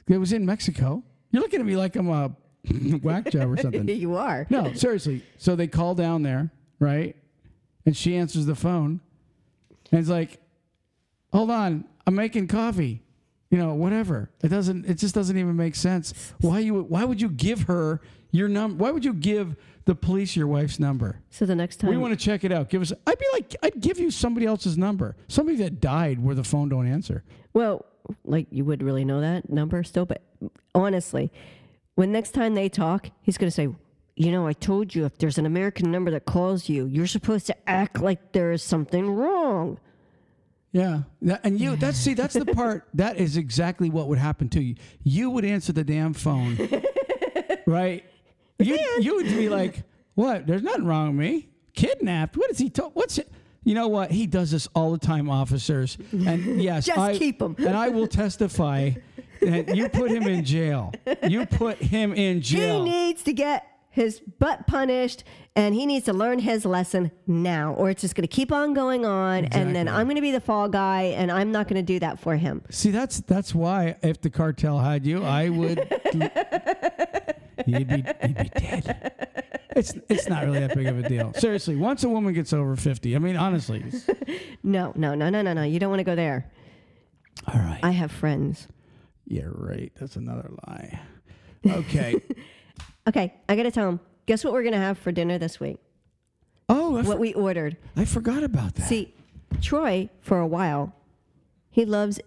[0.08, 1.04] It was in Mexico.
[1.32, 2.36] You're looking at me like I'm a
[3.02, 3.88] whack job or something.
[3.88, 4.48] you are.
[4.50, 5.24] No, seriously.
[5.38, 7.16] So they call down there, right?
[7.86, 9.02] And she answers the phone.
[9.92, 10.42] And it's like,
[11.32, 13.04] hold on, I'm making coffee.
[13.52, 14.32] You know, whatever.
[14.42, 16.34] It doesn't it just doesn't even make sense.
[16.40, 18.82] Why you why would you give her your number?
[18.82, 21.20] Why would you give the police your wife's number?
[21.30, 21.90] So the next time.
[21.90, 22.70] We want to check it out.
[22.70, 25.18] Give us I'd be like I'd give you somebody else's number.
[25.28, 27.26] Somebody that died where the phone don't answer.
[27.54, 27.86] Well,
[28.24, 30.24] like you would really know that number still, but
[30.74, 31.30] honestly,
[31.96, 33.68] when next time they talk, he's going to say,
[34.16, 37.48] "You know, I told you if there's an American number that calls you, you're supposed
[37.48, 39.78] to act like there is something wrong."
[40.72, 41.02] Yeah.
[41.22, 44.62] That- and you that's see that's the part that is exactly what would happen to
[44.62, 44.76] you.
[45.04, 46.58] You would answer the damn phone.
[47.66, 48.06] right?
[48.60, 49.84] You you would be like,
[50.16, 50.48] "What?
[50.48, 51.50] There's nothing wrong with me.
[51.74, 52.38] Kidnapped?
[52.38, 53.32] What is he what's it?
[53.64, 54.12] You know what?
[54.12, 55.98] He does this all the time, officers.
[56.12, 57.56] And yes, Just I, him.
[57.60, 58.92] And I will testify
[59.42, 60.94] that you put him in jail.
[61.28, 62.84] You put him in jail.
[62.84, 65.23] He needs to get his butt punished
[65.56, 68.73] and he needs to learn his lesson now or it's just going to keep on
[68.73, 71.75] going on and then I'm going to be the fall guy and I'm not going
[71.75, 72.63] to do that for him.
[72.69, 75.77] See, that's that's why if the cartel had you, I would.
[77.65, 79.13] you'd be you'd be dead.
[79.75, 81.34] It's it's not really that big of a deal.
[81.34, 83.84] Seriously, once a woman gets over fifty, I mean, honestly,
[84.63, 85.63] No, no, no, no, no, no.
[85.63, 86.49] You don't want to go there.
[87.47, 87.80] all right.
[87.84, 88.67] I have friends.
[89.25, 89.91] yeah, right.
[89.99, 90.99] That's another lie.
[91.65, 92.15] Okay.
[93.08, 94.00] Okay, I got to tell him.
[94.26, 95.78] Guess what we're to have for dinner this week?
[96.70, 97.78] Oh, I, What for- we ordered.
[97.98, 98.88] I forgot about that.
[98.88, 99.14] See,
[99.62, 100.94] Troy, for a while,
[101.70, 102.20] he loves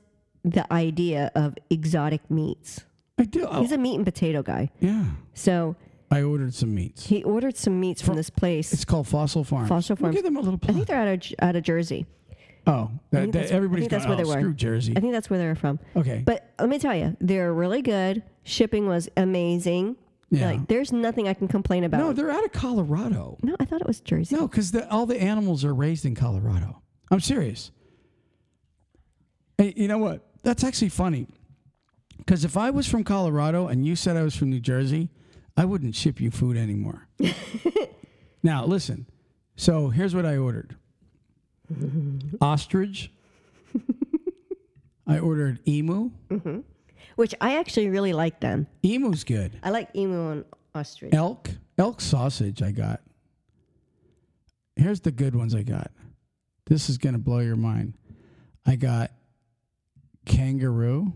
[0.44, 2.84] the idea of exotic meats.
[3.18, 3.46] I do.
[3.48, 4.70] Oh, He's a meat and potato guy.
[4.80, 5.04] yeah.
[5.34, 5.76] So
[6.10, 7.06] I ordered some meats.
[7.06, 8.72] he ordered some meats from this place.
[8.72, 9.68] It's called Fossil Farms.
[9.68, 10.16] Fossil We'll Farms.
[10.16, 12.06] give them a little I think they're out of out of Jersey.
[12.66, 14.40] oh, that, that, that's- I everybody's think that's going, where oh, they were.
[14.42, 14.94] screw Jersey.
[14.96, 15.78] I think that's where they're from.
[15.96, 16.22] okay.
[16.26, 18.22] But let me tell you, they're really good.
[18.42, 19.96] Shipping was amazing.
[20.38, 20.50] Yeah.
[20.50, 21.98] Like, there's nothing I can complain about.
[21.98, 23.38] no, they're out of Colorado.
[23.42, 24.34] No, I thought it was Jersey.
[24.36, 26.82] No, because all the animals are raised in Colorado.
[27.10, 27.70] I'm serious.
[29.58, 30.26] Hey, you know what?
[30.42, 31.26] That's actually funny.
[32.18, 35.10] Because if I was from Colorado and you said I was from New Jersey,
[35.56, 37.06] I wouldn't ship you food anymore.
[38.42, 39.06] now, listen.
[39.56, 40.76] So here's what I ordered
[42.40, 43.10] ostrich.
[45.06, 46.10] I ordered emu.
[46.30, 46.60] Mm-hmm.
[47.16, 48.66] Which I actually really like them.
[48.82, 49.58] Emu's good.
[49.62, 51.14] I like emu and ostrich.
[51.14, 51.50] Elk.
[51.78, 53.00] Elk sausage I got.
[54.76, 55.90] Here's the good ones I got.
[56.66, 57.94] This is gonna blow your mind.
[58.66, 59.12] I got
[60.24, 61.12] kangaroo,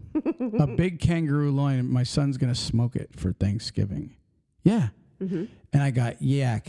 [0.58, 1.90] a big kangaroo loin.
[1.90, 4.16] My son's gonna smoke it for Thanksgiving.
[4.62, 4.88] Yeah,
[5.20, 5.44] mm-hmm.
[5.72, 6.68] and I got yak.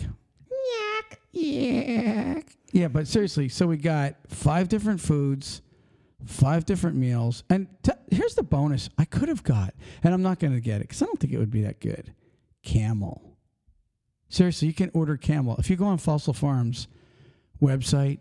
[0.50, 2.46] Yak, yak.
[2.72, 5.62] Yeah, but seriously, so we got five different foods,
[6.26, 10.40] five different meals, and t- here's the bonus: I could have got, and I'm not
[10.40, 12.14] gonna get it because I don't think it would be that good.
[12.64, 13.38] Camel.
[14.30, 16.88] Seriously, you can order camel if you go on Fossil Farms
[17.62, 18.20] website.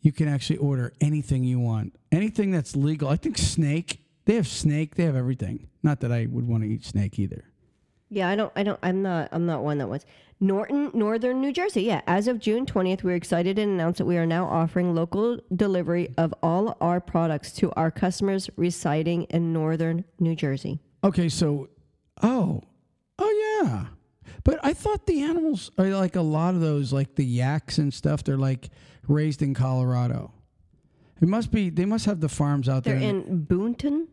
[0.00, 3.08] You can actually order anything you want, anything that's legal.
[3.08, 4.00] I think snake.
[4.26, 4.96] They have snake.
[4.96, 5.68] They have everything.
[5.82, 7.44] Not that I would want to eat snake either.
[8.10, 10.04] Yeah, I don't, I don't, I'm not, I'm not one that wants.
[10.40, 11.82] Norton, Northern New Jersey.
[11.82, 15.38] Yeah, as of June 20th, we're excited to announce that we are now offering local
[15.54, 20.80] delivery of all our products to our customers residing in Northern New Jersey.
[21.02, 21.68] Okay, so,
[22.22, 22.62] oh,
[23.18, 23.86] oh yeah,
[24.42, 27.92] but I thought the animals are like a lot of those, like the yaks and
[27.92, 28.24] stuff.
[28.24, 28.70] They're like
[29.08, 30.32] raised in Colorado.
[31.20, 31.70] It must be.
[31.70, 33.08] They must have the farms out They're there.
[33.08, 34.08] in Boonton,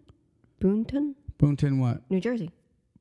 [0.62, 2.10] Boonton, Boonton, what?
[2.10, 2.52] New Jersey.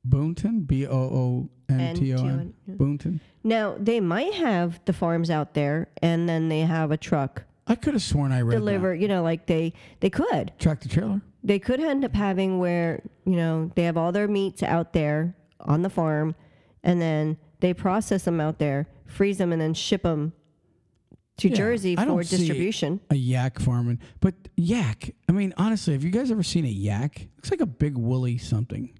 [0.07, 2.53] Boonton, B O O N T O N.
[2.69, 3.19] Boonton.
[3.43, 7.75] Now they might have the farms out there, and then they have a truck I
[7.75, 8.93] could have sworn I read deliver.
[8.95, 10.59] You know, like they they could that.
[10.59, 11.21] tractor trailer.
[11.43, 15.35] they could end up having where you know they have all their meats out there
[15.59, 16.35] on the farm,
[16.83, 20.33] and then they process them out there, freeze them, and then ship them
[21.37, 22.99] to Yeah, Jersey I for don't see- distribution.
[23.11, 23.99] a yak farming.
[24.19, 27.27] But yak, I mean, honestly, have you guys ever seen a yak?
[27.37, 28.91] Looks like a big woolly something.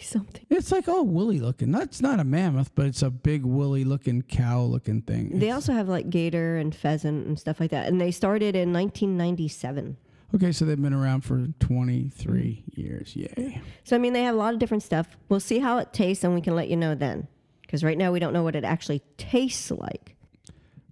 [0.00, 0.46] Something.
[0.48, 1.70] It's like all woolly looking.
[1.70, 5.30] That's not a mammoth, but it's a big woolly looking cow looking thing.
[5.30, 8.56] They It's- also have like gator and pheasant and stuff like that, and they started
[8.56, 9.96] in 1997.
[10.34, 12.80] okay, so they've been around for 23 mm-hmm.
[12.80, 13.16] years.
[13.16, 13.60] Yay.
[13.84, 15.16] So I mean, they have a lot of different stuff.
[15.28, 17.28] We'll see how it tastes, and we can let you know then.
[17.62, 20.16] Because right now we don't know what it actually tastes like.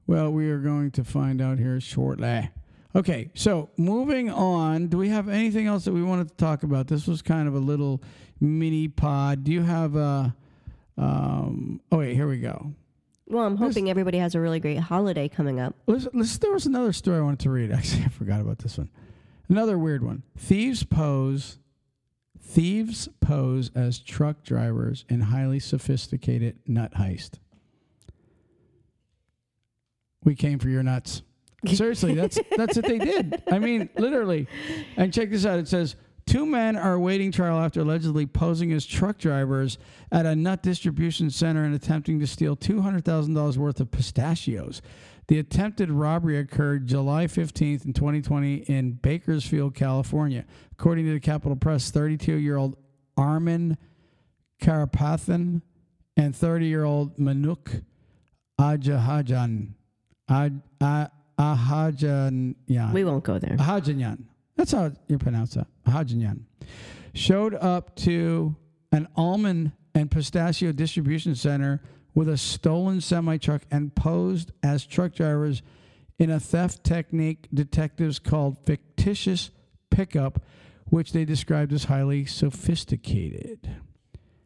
[0.07, 2.51] Well, we are going to find out here shortly.
[2.95, 4.87] Okay, so moving on.
[4.89, 6.87] Do we have anything else that we wanted to talk about?
[6.87, 8.03] This was kind of a little
[8.41, 9.45] mini pod.
[9.45, 10.35] Do you have a.
[10.99, 12.73] Um, oh, wait, here we go.
[13.29, 15.75] Well, I'm hoping everybody has a really great holiday coming up.
[15.87, 17.73] Let's, let's, there was another story I wanted to read.
[17.73, 18.89] Actually, I forgot about this one.
[19.49, 20.23] Another weird one.
[20.39, 21.59] Thieves pose.
[22.41, 27.33] Thieves pose as truck drivers in highly sophisticated nut heist.
[30.25, 31.23] We came for your nuts.
[31.67, 33.43] Seriously, that's that's what they did.
[33.51, 34.47] I mean, literally.
[34.97, 35.59] And check this out.
[35.59, 39.79] It says two men are awaiting trial after allegedly posing as truck drivers
[40.13, 43.91] at a nut distribution center and attempting to steal two hundred thousand dollars worth of
[43.91, 44.83] pistachios.
[45.29, 50.45] The attempted robbery occurred July 15th in 2020 in Bakersfield, California.
[50.79, 52.77] According to the Capital Press, 32-year-old
[53.17, 53.77] Armin
[54.63, 55.63] Karapathan
[56.17, 57.83] and 30-year-old Manuk
[58.61, 59.71] Ajahajan
[60.31, 61.11] Aj- Ah-
[62.93, 63.57] We won't go there.
[63.57, 64.23] Ahajanyan.
[64.57, 65.67] That's how you pronounce that.
[65.87, 66.41] Ahajanyan.
[67.15, 68.57] Showed up to
[68.93, 71.83] an almond and pistachio distribution center
[72.15, 75.63] with a stolen semi truck and posed as truck drivers
[76.19, 79.51] in a theft technique detectives called fictitious
[79.91, 80.43] pickup,
[80.87, 83.69] which they described as highly sophisticated.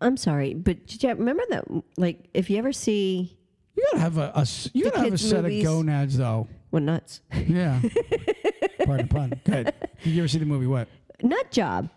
[0.00, 1.64] I'm sorry, but did you remember that?
[1.96, 3.36] Like, if you ever see
[3.76, 5.64] You gotta have a, a you gotta have a set movies.
[5.66, 6.48] of gonads though.
[6.70, 7.20] what nuts?
[7.46, 7.80] Yeah.
[8.84, 9.40] Pardon the pun.
[9.44, 9.74] Good.
[10.02, 10.66] Did you ever see the movie?
[10.66, 10.88] What?
[11.22, 11.90] Nut Job.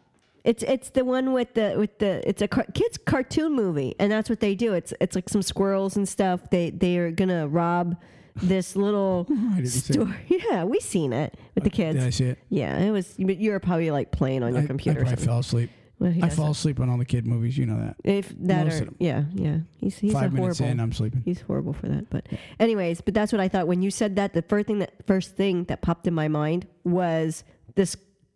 [0.43, 4.11] It's it's the one with the with the it's a car, kids cartoon movie, and
[4.11, 4.73] that's what they do.
[4.73, 6.49] It's it's like some squirrels and stuff.
[6.49, 7.95] They they are gonna rob
[8.35, 9.93] this little I didn't see it.
[9.93, 10.17] store.
[10.27, 11.97] Yeah, we seen it with the kids.
[11.97, 12.39] Did I see it?
[12.49, 13.15] Yeah, it was.
[13.17, 14.99] But you were probably like playing on your I, computer.
[14.99, 15.27] I or probably something.
[15.27, 15.69] fell asleep.
[15.99, 17.57] Well, I fall asleep on all the kid movies.
[17.57, 17.95] You know that.
[18.03, 20.73] If that Most yeah, yeah, he's he's Five a minutes horrible.
[20.73, 21.21] in, I'm sleeping.
[21.23, 22.09] He's horrible for that.
[22.09, 22.27] But
[22.59, 24.33] anyways, but that's what I thought when you said that.
[24.33, 27.95] The first thing that first thing that popped in my mind was this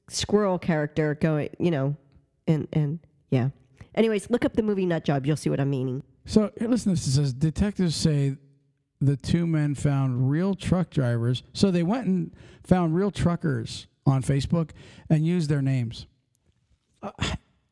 [0.10, 1.96] squirrel character going, you know,
[2.48, 3.50] and and yeah.
[3.96, 5.26] Anyways, look up the movie Nut Job.
[5.26, 6.04] You'll see what I'm meaning.
[6.26, 7.08] So here, listen this.
[7.08, 8.38] It says detectives say
[9.02, 11.44] the two men found real truck drivers.
[11.54, 14.72] So they went and found real truckers on Facebook
[15.10, 16.08] and used their names.
[17.02, 17.12] Uh,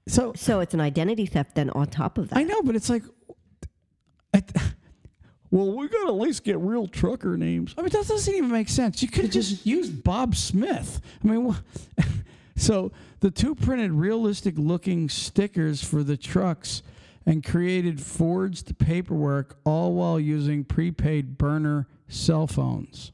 [0.08, 1.56] so So it's an identity theft.
[1.56, 3.04] Then on top of that, I know, but it's like,
[4.34, 4.44] I,
[5.52, 7.74] well, we got to at least get real trucker names.
[7.78, 9.02] I mean, that doesn't even make sense.
[9.02, 11.00] You could have just used Bob Smith.
[11.24, 11.56] I mean,
[12.56, 16.82] so the two printed realistic looking stickers for the trucks
[17.26, 23.12] and created forged paperwork, all while using prepaid burner cell phones.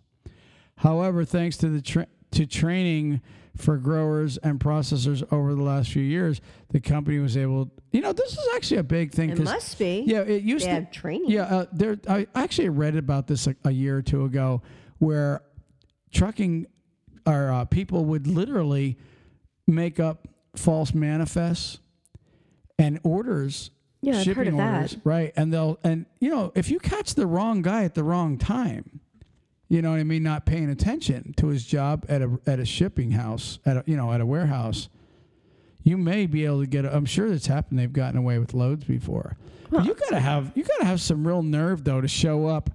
[0.77, 3.21] However, thanks to the tra- to training
[3.55, 7.69] for growers and processors over the last few years, the company was able.
[7.91, 9.29] You know, this is actually a big thing.
[9.31, 10.03] It must be.
[10.05, 10.75] Yeah, it used They to.
[10.75, 11.29] have training.
[11.29, 11.97] Yeah, uh, there.
[12.07, 14.61] I actually read about this a, a year or two ago,
[14.99, 15.41] where
[16.13, 16.67] trucking
[17.25, 18.97] or uh, people would literally
[19.71, 21.79] make up false manifests
[22.77, 23.71] and orders.
[24.01, 24.73] Yeah, I've shipping of that.
[24.75, 25.33] orders, right?
[25.35, 28.99] And they'll and you know if you catch the wrong guy at the wrong time,
[29.69, 32.65] you know what I mean, not paying attention to his job at a at a
[32.65, 34.89] shipping house at a you know at a warehouse,
[35.83, 36.85] you may be able to get.
[36.85, 37.79] i I'm sure that's happened.
[37.79, 39.37] They've gotten away with loads before.
[39.69, 42.69] But you gotta have you gotta have some real nerve though to show up.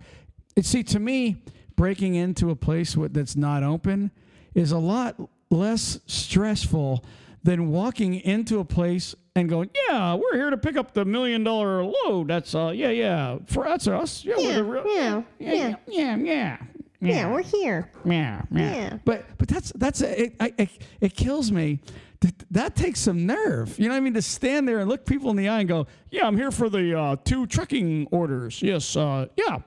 [0.56, 1.42] And see, to me,
[1.76, 4.10] breaking into a place that's not open
[4.54, 5.16] is a lot
[5.50, 7.04] less stressful
[7.42, 11.44] than walking into a place and going, "Yeah, we're here to pick up the million
[11.44, 14.24] dollar load." That's uh, yeah, yeah, for that's us.
[14.24, 16.58] Yeah, we're the real, yeah, yeah, yeah, yeah, yeah.
[16.98, 17.90] Yeah, we're here.
[18.04, 18.74] Yeah, yeah.
[18.74, 18.98] Yeah.
[19.04, 20.34] But but that's that's it.
[20.40, 21.80] I, it, it kills me.
[22.20, 23.78] That, that takes some nerve.
[23.78, 24.14] You know what I mean?
[24.14, 26.70] To stand there and look people in the eye and go, "Yeah, I'm here for
[26.70, 28.62] the uh, two trucking orders.
[28.62, 29.58] Yes, uh, yeah,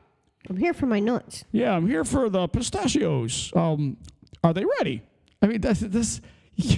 [0.50, 1.46] I'm here for my nuts.
[1.52, 3.54] yeah, I'm here for the pistachios.
[3.56, 3.98] Um,
[4.44, 5.04] are they ready?
[5.42, 6.22] I mean, that's this.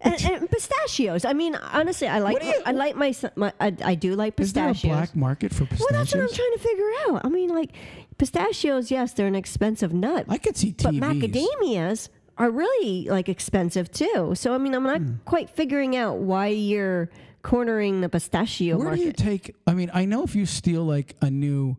[0.00, 1.24] And, and pistachios.
[1.24, 4.76] I mean, honestly, I like you- I like my, my I, I do like pistachios.
[4.76, 5.88] Is there a black market for pistachios?
[5.90, 7.24] well, that's what I'm trying to figure out.
[7.24, 7.72] I mean, like
[8.16, 13.90] pistachios, yes, they're an expensive nut, I could see but macadamias are really like expensive
[13.90, 14.34] too.
[14.36, 15.14] So I mean, I'm not Hmm.
[15.24, 17.10] quite figuring out why you're
[17.42, 19.56] cornering the pistachio Where do you take?
[19.66, 21.76] I mean, I know if you steal like a new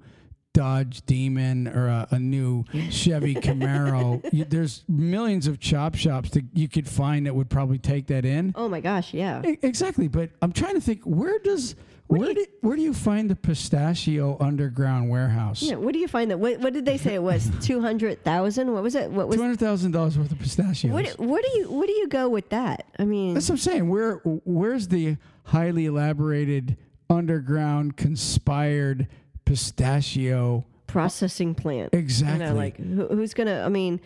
[0.59, 6.43] Dodge Demon or a, a new Chevy Camaro, you, there's millions of chop shops that
[6.53, 8.53] you could find that would probably take that in.
[8.55, 9.41] oh my gosh, yeah.
[9.45, 11.75] E- Exactly, but I'm trying to think where does
[12.07, 15.61] where do where do you find the pistachio underground warehouse?
[15.61, 16.39] Yeah, what do you find that?
[16.39, 17.51] What, what did they say it was?
[17.61, 18.73] Two hundred thousand?
[18.73, 19.11] What was it?
[19.11, 19.35] What was?
[19.35, 20.91] Two hundred thousand dollars worth of pistachios.
[20.91, 21.71] What, what do you?
[21.71, 22.87] What do you go with that?
[22.97, 23.87] I mean, That's what I'm saying.
[23.89, 26.77] Where where's the highly elaborated
[27.11, 29.07] underground conspired
[29.49, 30.65] pistachio?
[30.87, 31.93] processing plant.
[31.93, 32.45] Exactly.
[32.45, 33.61] You know, like who, who's gonna?
[33.63, 34.01] I mean,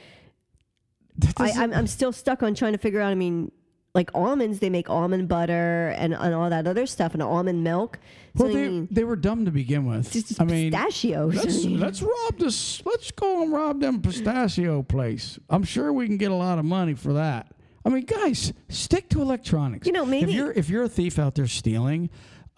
[1.37, 3.09] I, I'm, I'm still stuck on trying to figure out.
[3.09, 3.51] I mean,
[3.95, 7.99] like almonds, they make almond butter and, and all that other stuff, and almond milk.
[8.37, 10.11] So well, I they, mean, they were dumb to begin with.
[10.11, 11.35] just I mean, pistachios.
[11.35, 12.85] let's let's rob this.
[12.85, 15.39] Let's go and rob them pistachio place.
[15.49, 17.47] I'm sure we can get a lot of money for that.
[17.85, 19.85] I mean, guys, stick to electronics.
[19.85, 22.09] You know, maybe- if you're if you're a thief out there stealing,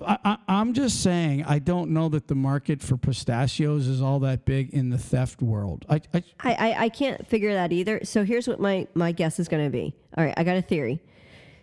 [0.01, 4.43] I, I'm just saying I don't know that the market for pistachios is all that
[4.43, 5.86] big in the theft world.
[5.89, 8.01] I, I I, I, I can't figure that either.
[8.03, 9.93] So here's what my, my guess is going to be.
[10.17, 11.01] All right, I got a theory.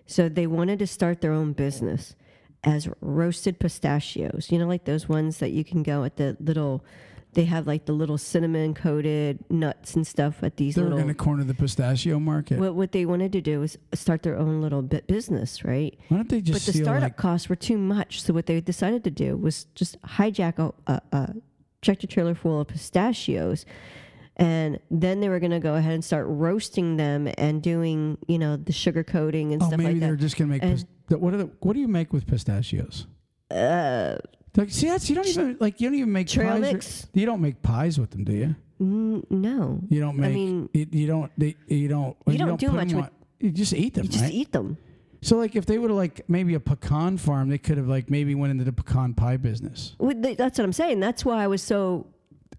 [0.06, 2.14] So they wanted to start their own business
[2.64, 4.50] as roasted pistachios.
[4.50, 6.84] You know, like those ones that you can go at the little,
[7.34, 11.14] they have like the little cinnamon coated nuts and stuff at these they're going to
[11.14, 12.58] corner the pistachio market.
[12.58, 15.98] what, what they wanted to do was start their own little bit business, right?
[16.08, 16.66] Why don't they just?
[16.66, 18.22] But the startup like costs were too much.
[18.22, 21.34] So what they decided to do was just hijack a, a, a
[21.80, 23.64] tractor trailer full of pistachios,
[24.36, 28.38] and then they were going to go ahead and start roasting them and doing, you
[28.38, 30.84] know, the sugar coating and oh stuff maybe they're just going to make And- pis-
[31.08, 33.06] the- what are the, what do you make with pistachios?
[33.50, 34.16] Uh,
[34.56, 37.06] Like, see, that's you don't even like you don't even make Trail pies.
[37.14, 38.54] or- you don't make pies with them, do you?
[38.80, 40.30] n- no, You don't make.
[40.30, 41.30] I mean, you, you don't.
[41.38, 42.16] They, you don't.
[42.26, 43.10] You don't do put much with- on-
[43.40, 44.32] you just eat them, you just right?
[44.32, 44.76] eat them.
[45.22, 48.10] So, like, if they would have like maybe a pecan farm, they could have like
[48.10, 49.94] maybe went into the pecan pie business.
[49.98, 51.00] Well, th- That's what I'm saying.
[51.00, 52.06] That's why I was so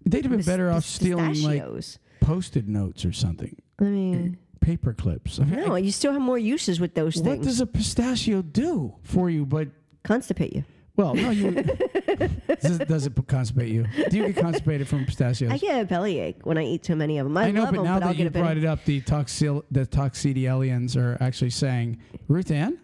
[0.06, 1.62] They'd have been better off stealing like
[2.20, 5.38] post-it notes or something, I mean, eh, paper clips.
[5.38, 7.38] I mean, no, I- you still have more uses with those what things.
[7.38, 9.44] What does a pistachio do for you?
[9.46, 9.68] But
[10.04, 10.64] Constipate you.
[10.96, 11.50] Well, no, you.
[11.50, 13.86] does, does it constipate you?
[14.10, 15.50] Do you get constipated from pistachios?
[15.50, 17.36] I get a bellyache when I eat too many of them.
[17.36, 18.84] I, I know, love but them, now but that get you a brought it up,
[18.84, 22.78] the toxil the toxidalians are actually saying, Ruth Ann,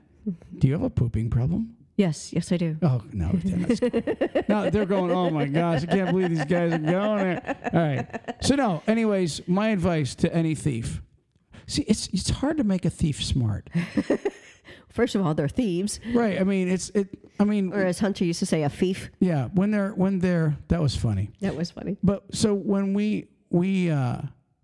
[0.58, 1.76] do you have a pooping problem?
[1.96, 2.76] Yes, yes, I do.
[2.82, 4.42] Oh no, Ruth Ann, that's cool.
[4.48, 5.12] no, they're going.
[5.12, 7.70] Oh my gosh, I can't believe these guys are going there.
[7.72, 8.34] All right.
[8.42, 8.82] So no.
[8.86, 11.02] Anyways, my advice to any thief.
[11.66, 13.68] See, it's it's hard to make a thief smart,
[14.88, 16.40] First of all, they're thieves, right?
[16.40, 17.08] I mean, it's it.
[17.38, 19.10] I mean, or as Hunter used to say, a thief.
[19.20, 19.48] yeah.
[19.54, 21.30] When they're when they're that was funny.
[21.40, 21.96] That was funny.
[22.02, 24.20] But so when we we uh,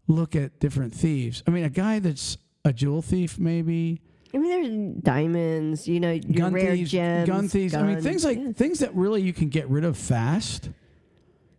[0.08, 4.00] look at different thieves, I mean, a guy that's a jewel thief, maybe
[4.34, 7.74] I mean, there's diamonds, you know, gun rare thieves, gems, gun thieves.
[7.74, 8.52] I mean, things like yeah.
[8.52, 10.70] things that really you can get rid of fast.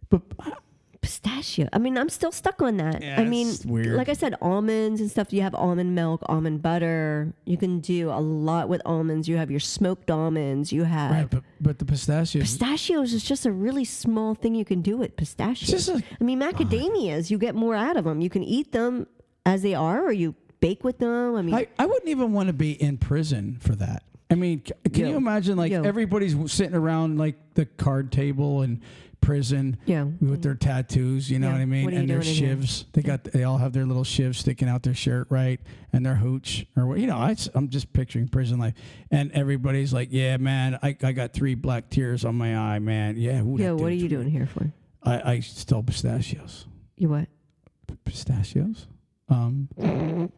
[0.10, 0.22] But
[1.08, 1.70] pistachio.
[1.72, 3.02] I mean, I'm still stuck on that.
[3.02, 5.32] Yeah, I mean, like I said, almonds and stuff.
[5.32, 7.34] You have almond milk, almond butter.
[7.46, 9.30] You can do a lot with almonds.
[9.30, 10.74] You have your smoked almonds.
[10.74, 12.44] You have right, but but the pistachios.
[12.44, 15.70] pistachios is just a really small thing you can do with pistachios.
[15.74, 17.32] It's just a- I mean, macadamias.
[17.32, 18.20] You get more out of them.
[18.20, 19.08] You can eat them
[19.46, 21.36] as they are, or you bake with them.
[21.36, 24.04] I mean, I, I wouldn't even want to be in prison for that.
[24.30, 25.10] I mean, c- can Yo.
[25.12, 25.84] you imagine like Yo.
[25.84, 28.82] everybody's sitting around like the card table and
[29.28, 30.06] prison Yeah.
[30.22, 31.30] with their tattoos.
[31.30, 31.84] You know Yeah, what I mean?
[31.86, 32.86] what and their shivs.
[32.94, 33.26] They got.
[33.26, 35.60] They all have their little shivs sticking out their shirt, right?
[35.92, 38.74] And their hooch, or what- you know, I, am just picturing prison life.
[39.12, 43.18] And everybody's like, "Yeah, man, I, I got three black tears on my eye, man.
[43.18, 43.74] Yeah, Yeah.
[43.74, 44.72] What are you doing here for?
[45.04, 46.66] I, I stole pistachios.
[46.96, 47.28] You what?
[48.06, 48.88] Pistachios.
[49.28, 49.68] Um,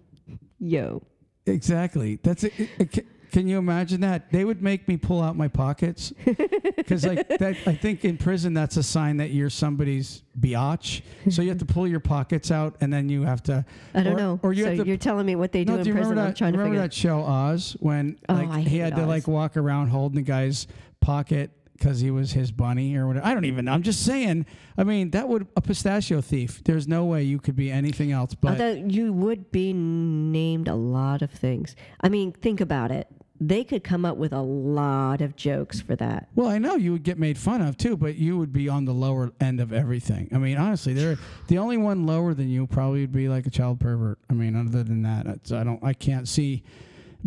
[0.59, 1.03] Yo.
[1.45, 2.19] Exactly.
[2.23, 2.53] That's it.
[2.57, 4.31] it- it- Can you imagine that?
[4.31, 6.11] They would make me pull out my pockets
[6.75, 7.55] because, like, that.
[7.67, 11.01] I think in prison that's a sign that you're somebody's biatch.
[11.29, 13.65] So you have to pull your pockets out, and then you have to.
[13.93, 14.39] I don't or- know.
[14.41, 16.09] Or you so you're telling me what they do no, in do prison?
[16.09, 16.37] remember I'm that?
[16.37, 16.87] trying to remember figure.
[16.87, 20.65] that show Oz when Oh, like he had to like walk around holding the guy's
[20.99, 23.25] pocket because he was his bunny or whatever.
[23.25, 23.65] I don't even.
[23.65, 23.71] know.
[23.71, 24.45] I'm just saying.
[24.77, 26.63] I mean, that would a pistachio thief.
[26.63, 28.35] There's no way you could be anything else.
[28.35, 31.75] But Although you would be named a lot of things.
[32.01, 33.07] I mean, think about it.
[33.41, 36.27] They could come up with a lot of jokes for that.
[36.35, 38.83] Well, I know you would get made fun of too, but you would be on
[38.83, 40.27] the lower end of everything.
[40.33, 41.17] I mean, honestly, they're
[41.47, 44.19] the only one lower than you probably would be like a child pervert.
[44.29, 46.63] I mean, other than that, it's, I don't, I can't see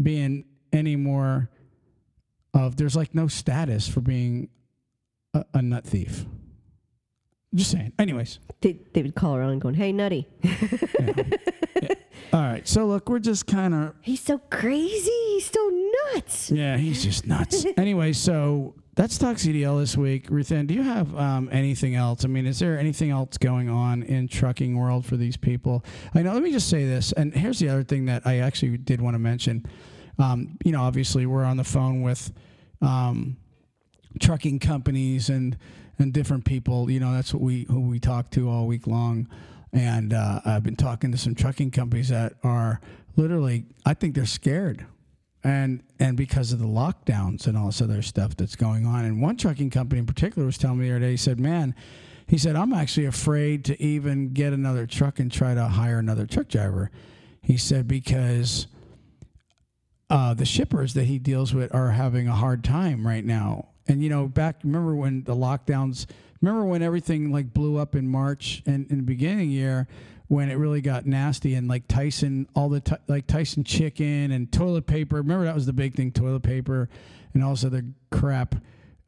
[0.02, 1.48] being any more
[2.54, 2.76] of.
[2.76, 4.48] There's like no status for being
[5.34, 6.26] a, a nut thief.
[7.54, 7.92] Just saying.
[7.98, 10.26] Anyways, They, they would call around going, "Hey, nutty,
[12.32, 12.66] all right.
[12.66, 15.10] So look, we're just kind of he's so crazy.
[15.34, 15.70] He's so
[16.14, 17.66] nuts." Yeah, he's just nuts.
[17.76, 20.28] anyway, so that's Talk CDL this week.
[20.28, 22.24] Ruthann, do you have um, anything else?
[22.24, 25.84] I mean, is there anything else going on in trucking world for these people?
[26.14, 26.32] I know.
[26.32, 29.14] Let me just say this, and here's the other thing that I actually did want
[29.14, 29.66] to mention.
[30.22, 32.32] Um, you know, obviously, we're on the phone with
[32.80, 33.36] um,
[34.20, 35.56] trucking companies and
[35.98, 36.90] and different people.
[36.90, 39.28] You know, that's what we who we talk to all week long.
[39.72, 42.80] And uh, I've been talking to some trucking companies that are
[43.16, 44.84] literally, I think they're scared
[45.44, 49.04] and and because of the lockdowns and all this other stuff that's going on.
[49.04, 51.74] And one trucking company in particular was telling me the other day, he said, "Man,
[52.26, 56.26] he said I'm actually afraid to even get another truck and try to hire another
[56.26, 56.90] truck driver."
[57.40, 58.68] He said because
[60.12, 63.68] uh, the shippers that he deals with are having a hard time right now.
[63.88, 66.04] And you know, back remember when the lockdowns,
[66.42, 69.88] remember when everything like blew up in March and in the beginning year
[70.28, 74.52] when it really got nasty and like Tyson, all the t- like Tyson chicken and
[74.52, 75.16] toilet paper.
[75.16, 76.90] Remember that was the big thing, toilet paper
[77.32, 78.54] and also the crap.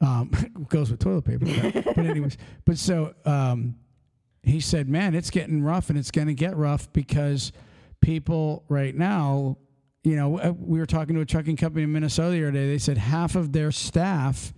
[0.00, 0.30] Um,
[0.70, 3.76] goes with toilet paper, but, but anyways, but so um,
[4.42, 7.52] he said, "Man, it's getting rough, and it's going to get rough because
[8.00, 9.56] people right now,
[10.04, 12.68] you know, uh, we were talking to a trucking company in Minnesota the other day.
[12.68, 14.52] They said half of their staff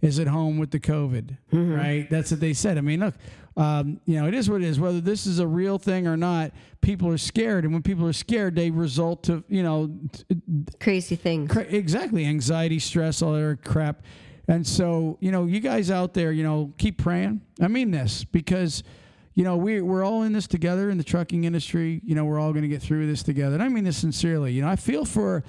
[0.00, 2.10] is at home with the COVID, right?
[2.10, 2.78] That's what they said.
[2.78, 3.14] I mean, look,
[3.56, 4.78] um, you know, it is what it is.
[4.80, 8.12] Whether this is a real thing or not, people are scared, and when people are
[8.12, 9.98] scared, they result to, you know,
[10.80, 11.50] Crazy things.
[11.50, 14.02] Cra- exactly anxiety stress all that crap
[14.48, 18.24] and so you know you guys out there you know keep praying i mean this
[18.24, 18.82] because
[19.36, 22.00] you know we, we're all in this together in the trucking industry.
[22.04, 23.54] You know we're all going to get through this together.
[23.54, 24.52] And i mean this sincerely.
[24.52, 25.44] You know i feel for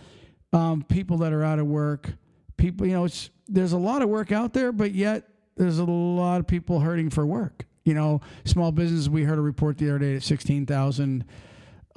[0.53, 2.13] um, people that are out of work.
[2.57, 5.85] People you know it's there's a lot of work out there but yet there's a
[5.85, 7.65] lot of people hurting for work.
[7.85, 11.25] You know small business we heard a report the other day that 16000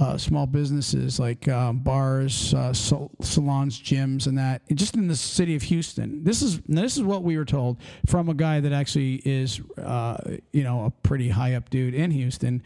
[0.01, 5.15] uh, small businesses like um, bars, uh, sal- salons, gyms, and that just in the
[5.15, 6.25] city of Houston.
[6.25, 7.77] This is this is what we were told
[8.07, 10.17] from a guy that actually is, uh,
[10.53, 12.63] you know, a pretty high up dude in Houston,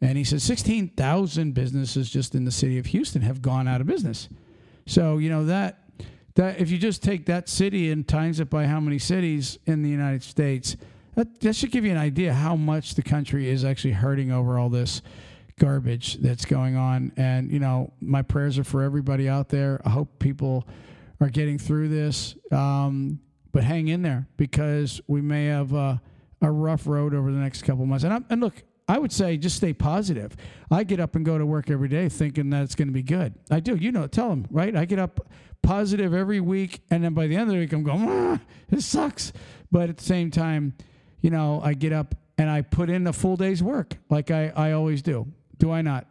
[0.00, 3.82] and he said sixteen thousand businesses just in the city of Houston have gone out
[3.82, 4.30] of business.
[4.86, 5.84] So you know that
[6.36, 9.82] that if you just take that city and times it by how many cities in
[9.82, 10.76] the United States,
[11.16, 14.58] that, that should give you an idea how much the country is actually hurting over
[14.58, 15.02] all this
[15.58, 17.12] garbage that's going on.
[17.16, 19.80] And, you know, my prayers are for everybody out there.
[19.84, 20.66] I hope people
[21.20, 22.36] are getting through this.
[22.52, 23.20] Um,
[23.52, 25.96] but hang in there because we may have uh,
[26.40, 28.04] a rough road over the next couple months.
[28.04, 30.34] And, I'm, and look, I would say just stay positive.
[30.70, 33.02] I get up and go to work every day thinking that it's going to be
[33.02, 33.34] good.
[33.50, 33.76] I do.
[33.76, 34.74] You know, tell them, right?
[34.74, 35.28] I get up
[35.62, 36.80] positive every week.
[36.90, 39.32] And then by the end of the week, I'm going, ah, this sucks.
[39.70, 40.74] But at the same time,
[41.20, 44.52] you know, I get up and I put in a full day's work like I,
[44.54, 45.26] I always do.
[45.58, 46.06] Do I not?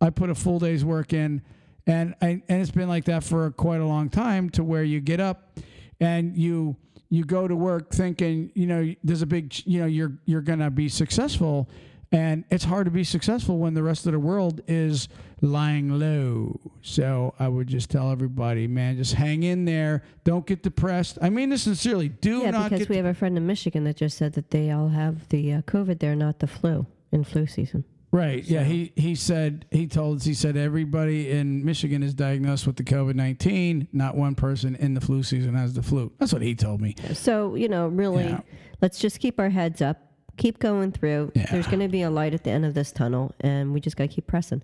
[0.00, 1.42] I put a full day's work in,
[1.86, 4.50] and I, and it's been like that for quite a long time.
[4.50, 5.58] To where you get up,
[6.00, 6.76] and you
[7.10, 10.70] you go to work thinking you know there's a big you know you're you're gonna
[10.70, 11.68] be successful,
[12.12, 15.08] and it's hard to be successful when the rest of the world is
[15.42, 16.60] lying low.
[16.82, 20.02] So I would just tell everybody, man, just hang in there.
[20.24, 21.18] Don't get depressed.
[21.20, 22.08] I mean this sincerely.
[22.08, 24.70] Do Yeah, not because we have a friend in Michigan that just said that they
[24.70, 27.84] all have the uh, COVID there, not the flu in flu season.
[28.12, 28.42] Right.
[28.42, 28.64] Yeah.
[28.64, 32.82] He he said he told us he said everybody in Michigan is diagnosed with the
[32.82, 33.86] COVID nineteen.
[33.92, 36.10] Not one person in the flu season has the flu.
[36.18, 36.96] That's what he told me.
[37.12, 38.40] So, you know, really, Yeah.
[38.82, 39.98] let's just keep our heads up,
[40.38, 41.30] keep going through.
[41.36, 41.46] Yeah.
[41.52, 43.96] There's going to be a light at the end of this tunnel, and we just
[43.96, 44.62] got to keep pressing.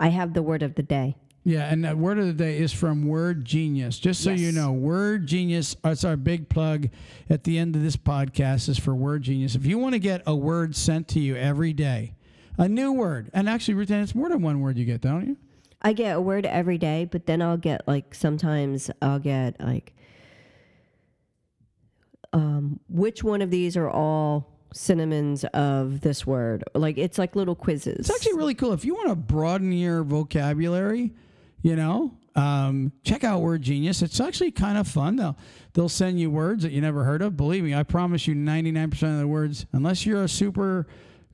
[0.00, 1.16] I have the word of the day.
[1.44, 3.98] Yeah, and the word of the day is from Word Genius.
[3.98, 6.88] Just so you know, Word Genius, that's our big plug
[7.30, 9.54] at the end of this podcast is for Word Genius.
[9.54, 12.12] If you want to get a word sent to you every day,
[12.60, 15.26] a new word, and actually, Ruth Ann, it's more than one word you get, don't
[15.26, 15.36] you?
[15.82, 19.94] I get a word every day, but then I'll get like sometimes I'll get like
[22.32, 26.62] um which one of these are all synonyms of this word?
[26.74, 28.00] Like it's like little quizzes.
[28.00, 28.74] It's actually really cool.
[28.74, 31.14] If you want to broaden your vocabulary,
[31.62, 34.02] you know, um, check out Word Genius.
[34.02, 35.16] It's actually kind of fun.
[35.16, 35.36] They'll
[35.72, 37.38] they'll send you words that you never heard of.
[37.38, 40.86] Believe me, I promise you, ninety nine percent of the words, unless you're a super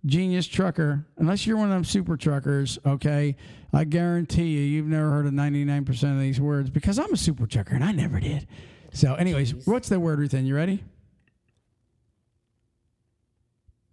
[0.06, 3.36] genius trucker, unless you're one of them super truckers, okay,
[3.72, 7.12] I guarantee you, you've never heard of ninety nine percent of these words because I'm
[7.12, 8.46] a super trucker and I never did.
[8.92, 10.32] So, anyways, what's the word, Ruth?
[10.32, 10.46] Ann?
[10.46, 10.82] You ready?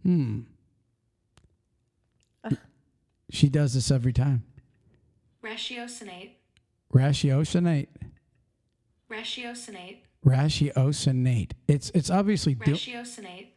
[0.04, 0.42] Hmm.
[3.32, 4.44] She does this every time.
[5.44, 6.34] Ratiocinate.
[6.94, 7.88] Ratiocinate.
[9.12, 9.98] Ratiocinate.
[10.24, 11.52] Ratiocinate.
[11.68, 13.48] It's it's obviously Ratiocinate.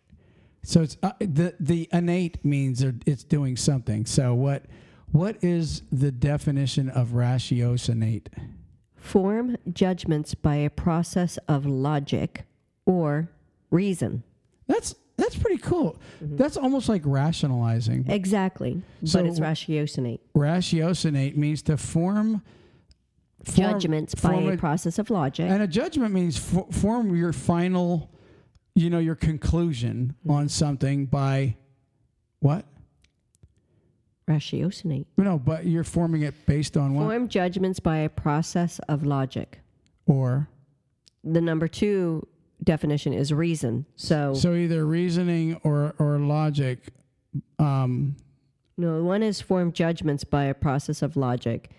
[0.67, 4.05] So it's uh, the the innate means it's doing something.
[4.07, 4.65] So what
[5.13, 8.27] what is the definition of ratiocinate?
[8.97, 12.45] form judgments by a process of logic
[12.87, 13.31] or
[13.71, 14.25] reason.
[14.67, 15.97] That's that's pretty cool.
[16.21, 18.07] That's almost like rationalizing.
[18.11, 18.83] Exactly.
[19.05, 20.19] So- but it's ratiocinate.
[20.37, 22.43] Ratiocinate means to form,
[23.45, 25.49] form Judgments by form a process of logic.
[25.49, 28.11] And a judgment means fo- form your final,
[28.77, 31.57] you know, your conclusion on something by
[32.41, 32.65] what?
[34.29, 35.07] ratiocinate.
[35.17, 37.05] No, but you're forming it based on what?
[37.05, 39.61] Form judgments by a process of logic.
[40.07, 40.49] Or
[41.25, 42.27] The number two
[42.63, 43.87] definition is reason.
[43.95, 46.81] So, so either reasoning or or logic.
[47.59, 48.17] Um,
[48.77, 51.71] no, one is form judgments by a process of logic.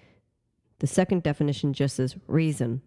[0.79, 2.81] The second definition just is reason.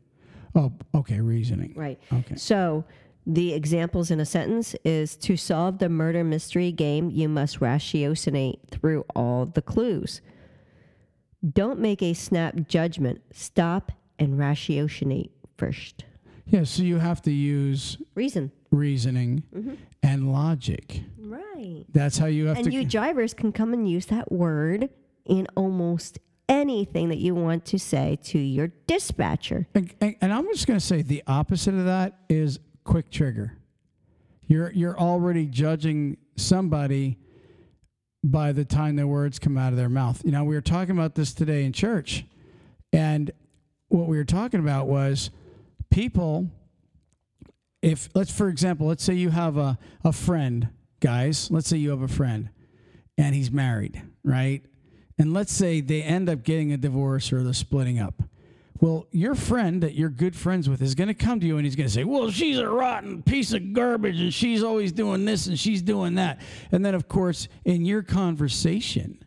[0.55, 1.75] oh, okay, reasoning.
[1.77, 2.01] Right.
[2.13, 2.37] Okay.
[2.37, 2.85] So
[3.27, 8.59] the examples in a sentence is to solve the murder mystery game, you must ratiocinate
[8.71, 10.21] through all the clues.
[11.53, 13.23] Don't make a snap judgment.
[13.33, 16.05] Stop and ratiocinate first.
[16.47, 18.51] Yeah, so you have to use Reason.
[18.71, 19.75] reasoning mm-hmm.
[20.03, 21.01] and logic.
[21.19, 21.85] Right.
[21.93, 22.73] That's how you have And to.
[22.73, 24.89] you drivers can come and use that word
[25.27, 26.19] in almost
[26.49, 29.69] anything that you want to say to your dispatcher.
[29.75, 32.59] And, and, and I'm just going to say the opposite of that is
[32.91, 33.57] quick trigger.
[34.49, 37.19] You're you're already judging somebody
[38.25, 40.21] by the time their words come out of their mouth.
[40.25, 42.25] You know, we were talking about this today in church,
[42.93, 43.31] and
[43.89, 45.31] what we were talking about was
[45.91, 46.51] people.
[47.81, 50.69] If let's for example, let's say you have a a friend,
[50.99, 51.49] guys.
[51.49, 52.51] Let's say you have a friend,
[53.17, 54.65] and he's married, right?
[55.17, 58.21] And let's say they end up getting a divorce or they're splitting up.
[58.81, 61.67] Well, your friend that you're good friends with is going to come to you and
[61.67, 65.27] he's going to say, Well, she's a rotten piece of garbage and she's always doing
[65.27, 66.41] this and she's doing that.
[66.73, 69.23] And then, of course, in your conversation,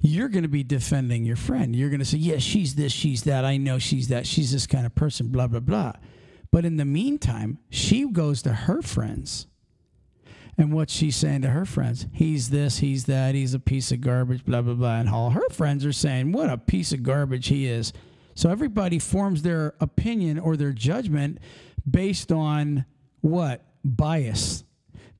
[0.00, 1.74] you're going to be defending your friend.
[1.74, 3.44] You're going to say, Yeah, she's this, she's that.
[3.44, 4.26] I know she's that.
[4.26, 5.92] She's this kind of person, blah, blah, blah.
[6.50, 9.46] But in the meantime, she goes to her friends.
[10.58, 14.00] And what she's saying to her friends, he's this, he's that, he's a piece of
[14.00, 14.96] garbage, blah, blah, blah.
[14.96, 17.94] And all her friends are saying, what a piece of garbage he is.
[18.40, 21.40] So everybody forms their opinion or their judgment
[21.88, 22.86] based on
[23.20, 23.66] what?
[23.84, 24.64] Bias,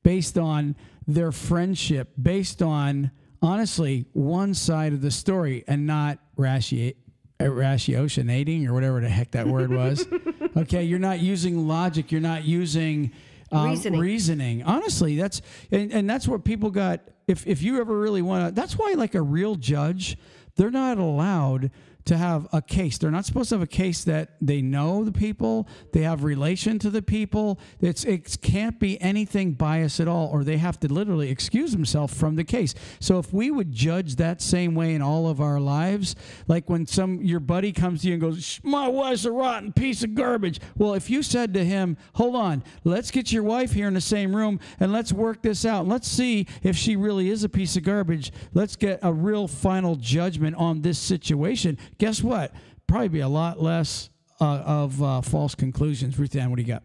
[0.03, 0.75] based on
[1.07, 3.11] their friendship, based on,
[3.43, 6.95] honestly, one side of the story and not ratio-
[7.39, 10.07] uh, ratiocinating or whatever the heck that word was.
[10.57, 13.13] okay, you're not using logic, you're not using
[13.53, 14.01] uh, Reasoning.
[14.01, 14.63] reasoning.
[14.63, 17.01] Honestly, that's and, and that's what people got.
[17.29, 20.17] If if you ever really want to, that's why like a real judge,
[20.57, 21.71] they're not allowed
[22.05, 22.99] to have a case.
[22.99, 26.79] They're not supposed to have a case that they know the people, they have relation
[26.81, 27.59] to the people.
[27.81, 32.15] It's it can't be anything biased at all, or they have to literally excuse themselves
[32.15, 32.75] from the case.
[33.01, 36.17] So if we would judge that same way in all of our lives,
[36.49, 40.03] like when some your buddy comes to you and goes, "My wife's a rotten piece
[40.03, 43.89] of garbage," well, if you said to him, "Hold on, let's get your wife here
[43.89, 45.87] in the same room and let's work this out.
[45.87, 48.33] Let's see if she really is a piece of garbage.
[48.55, 52.53] Let's get a real final judgment on this situation." Guess what?
[52.87, 54.09] Probably be a lot less
[54.41, 56.19] uh, of uh, false conclusions.
[56.19, 56.83] Ruth Ann, what do you got?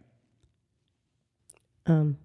[1.86, 2.18] Um,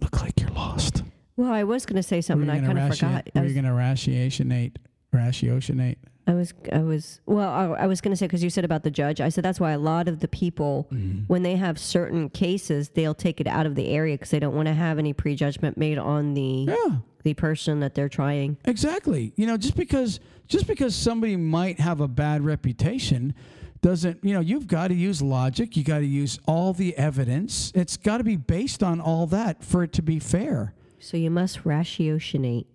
[0.00, 1.02] Look like you're lost.
[1.36, 2.48] Well, I was going to say something.
[2.50, 3.28] I kind of forgot.
[3.34, 4.76] Were you going to ratiocinate?
[5.14, 5.96] Ratiocinate?
[6.28, 8.82] I was, I was, well, I, I was going to say, because you said about
[8.82, 11.24] the judge, I said that's why a lot of the people, Mm-hmm.
[11.26, 14.54] when they have certain cases, they'll take it out of the area because they don't
[14.54, 16.96] want to have any prejudgment made on the Yeah.
[17.24, 18.58] the person that they're trying.
[18.66, 19.32] Exactly.
[19.36, 23.34] You know, just because just because somebody might have a bad reputation
[23.80, 27.70] doesn't, you know, you've got to use logic, you got to use all the evidence.
[27.74, 30.74] It's got to be based on all that for it to be fair.
[31.00, 32.66] So you must ratiocinate.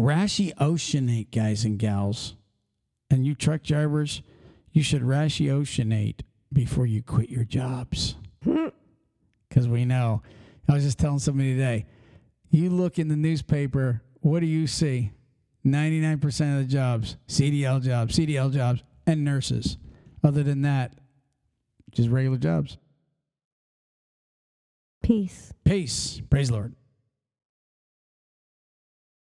[0.00, 2.34] Ratiocinate, guys and gals.
[3.10, 4.22] And you truck drivers,
[4.72, 6.20] you should ratiocinate
[6.52, 8.16] before you quit your jobs.
[9.48, 10.22] Because we know.
[10.68, 11.84] I was just telling somebody today,
[12.50, 15.10] you look in the newspaper, what do you see?
[15.66, 19.76] 99% of the jobs, CDL jobs, CDL jobs, and nurses.
[20.22, 20.92] Other than that,
[21.90, 22.78] just regular jobs.
[25.02, 25.52] Peace.
[25.64, 26.22] Peace.
[26.30, 26.74] Praise the Lord.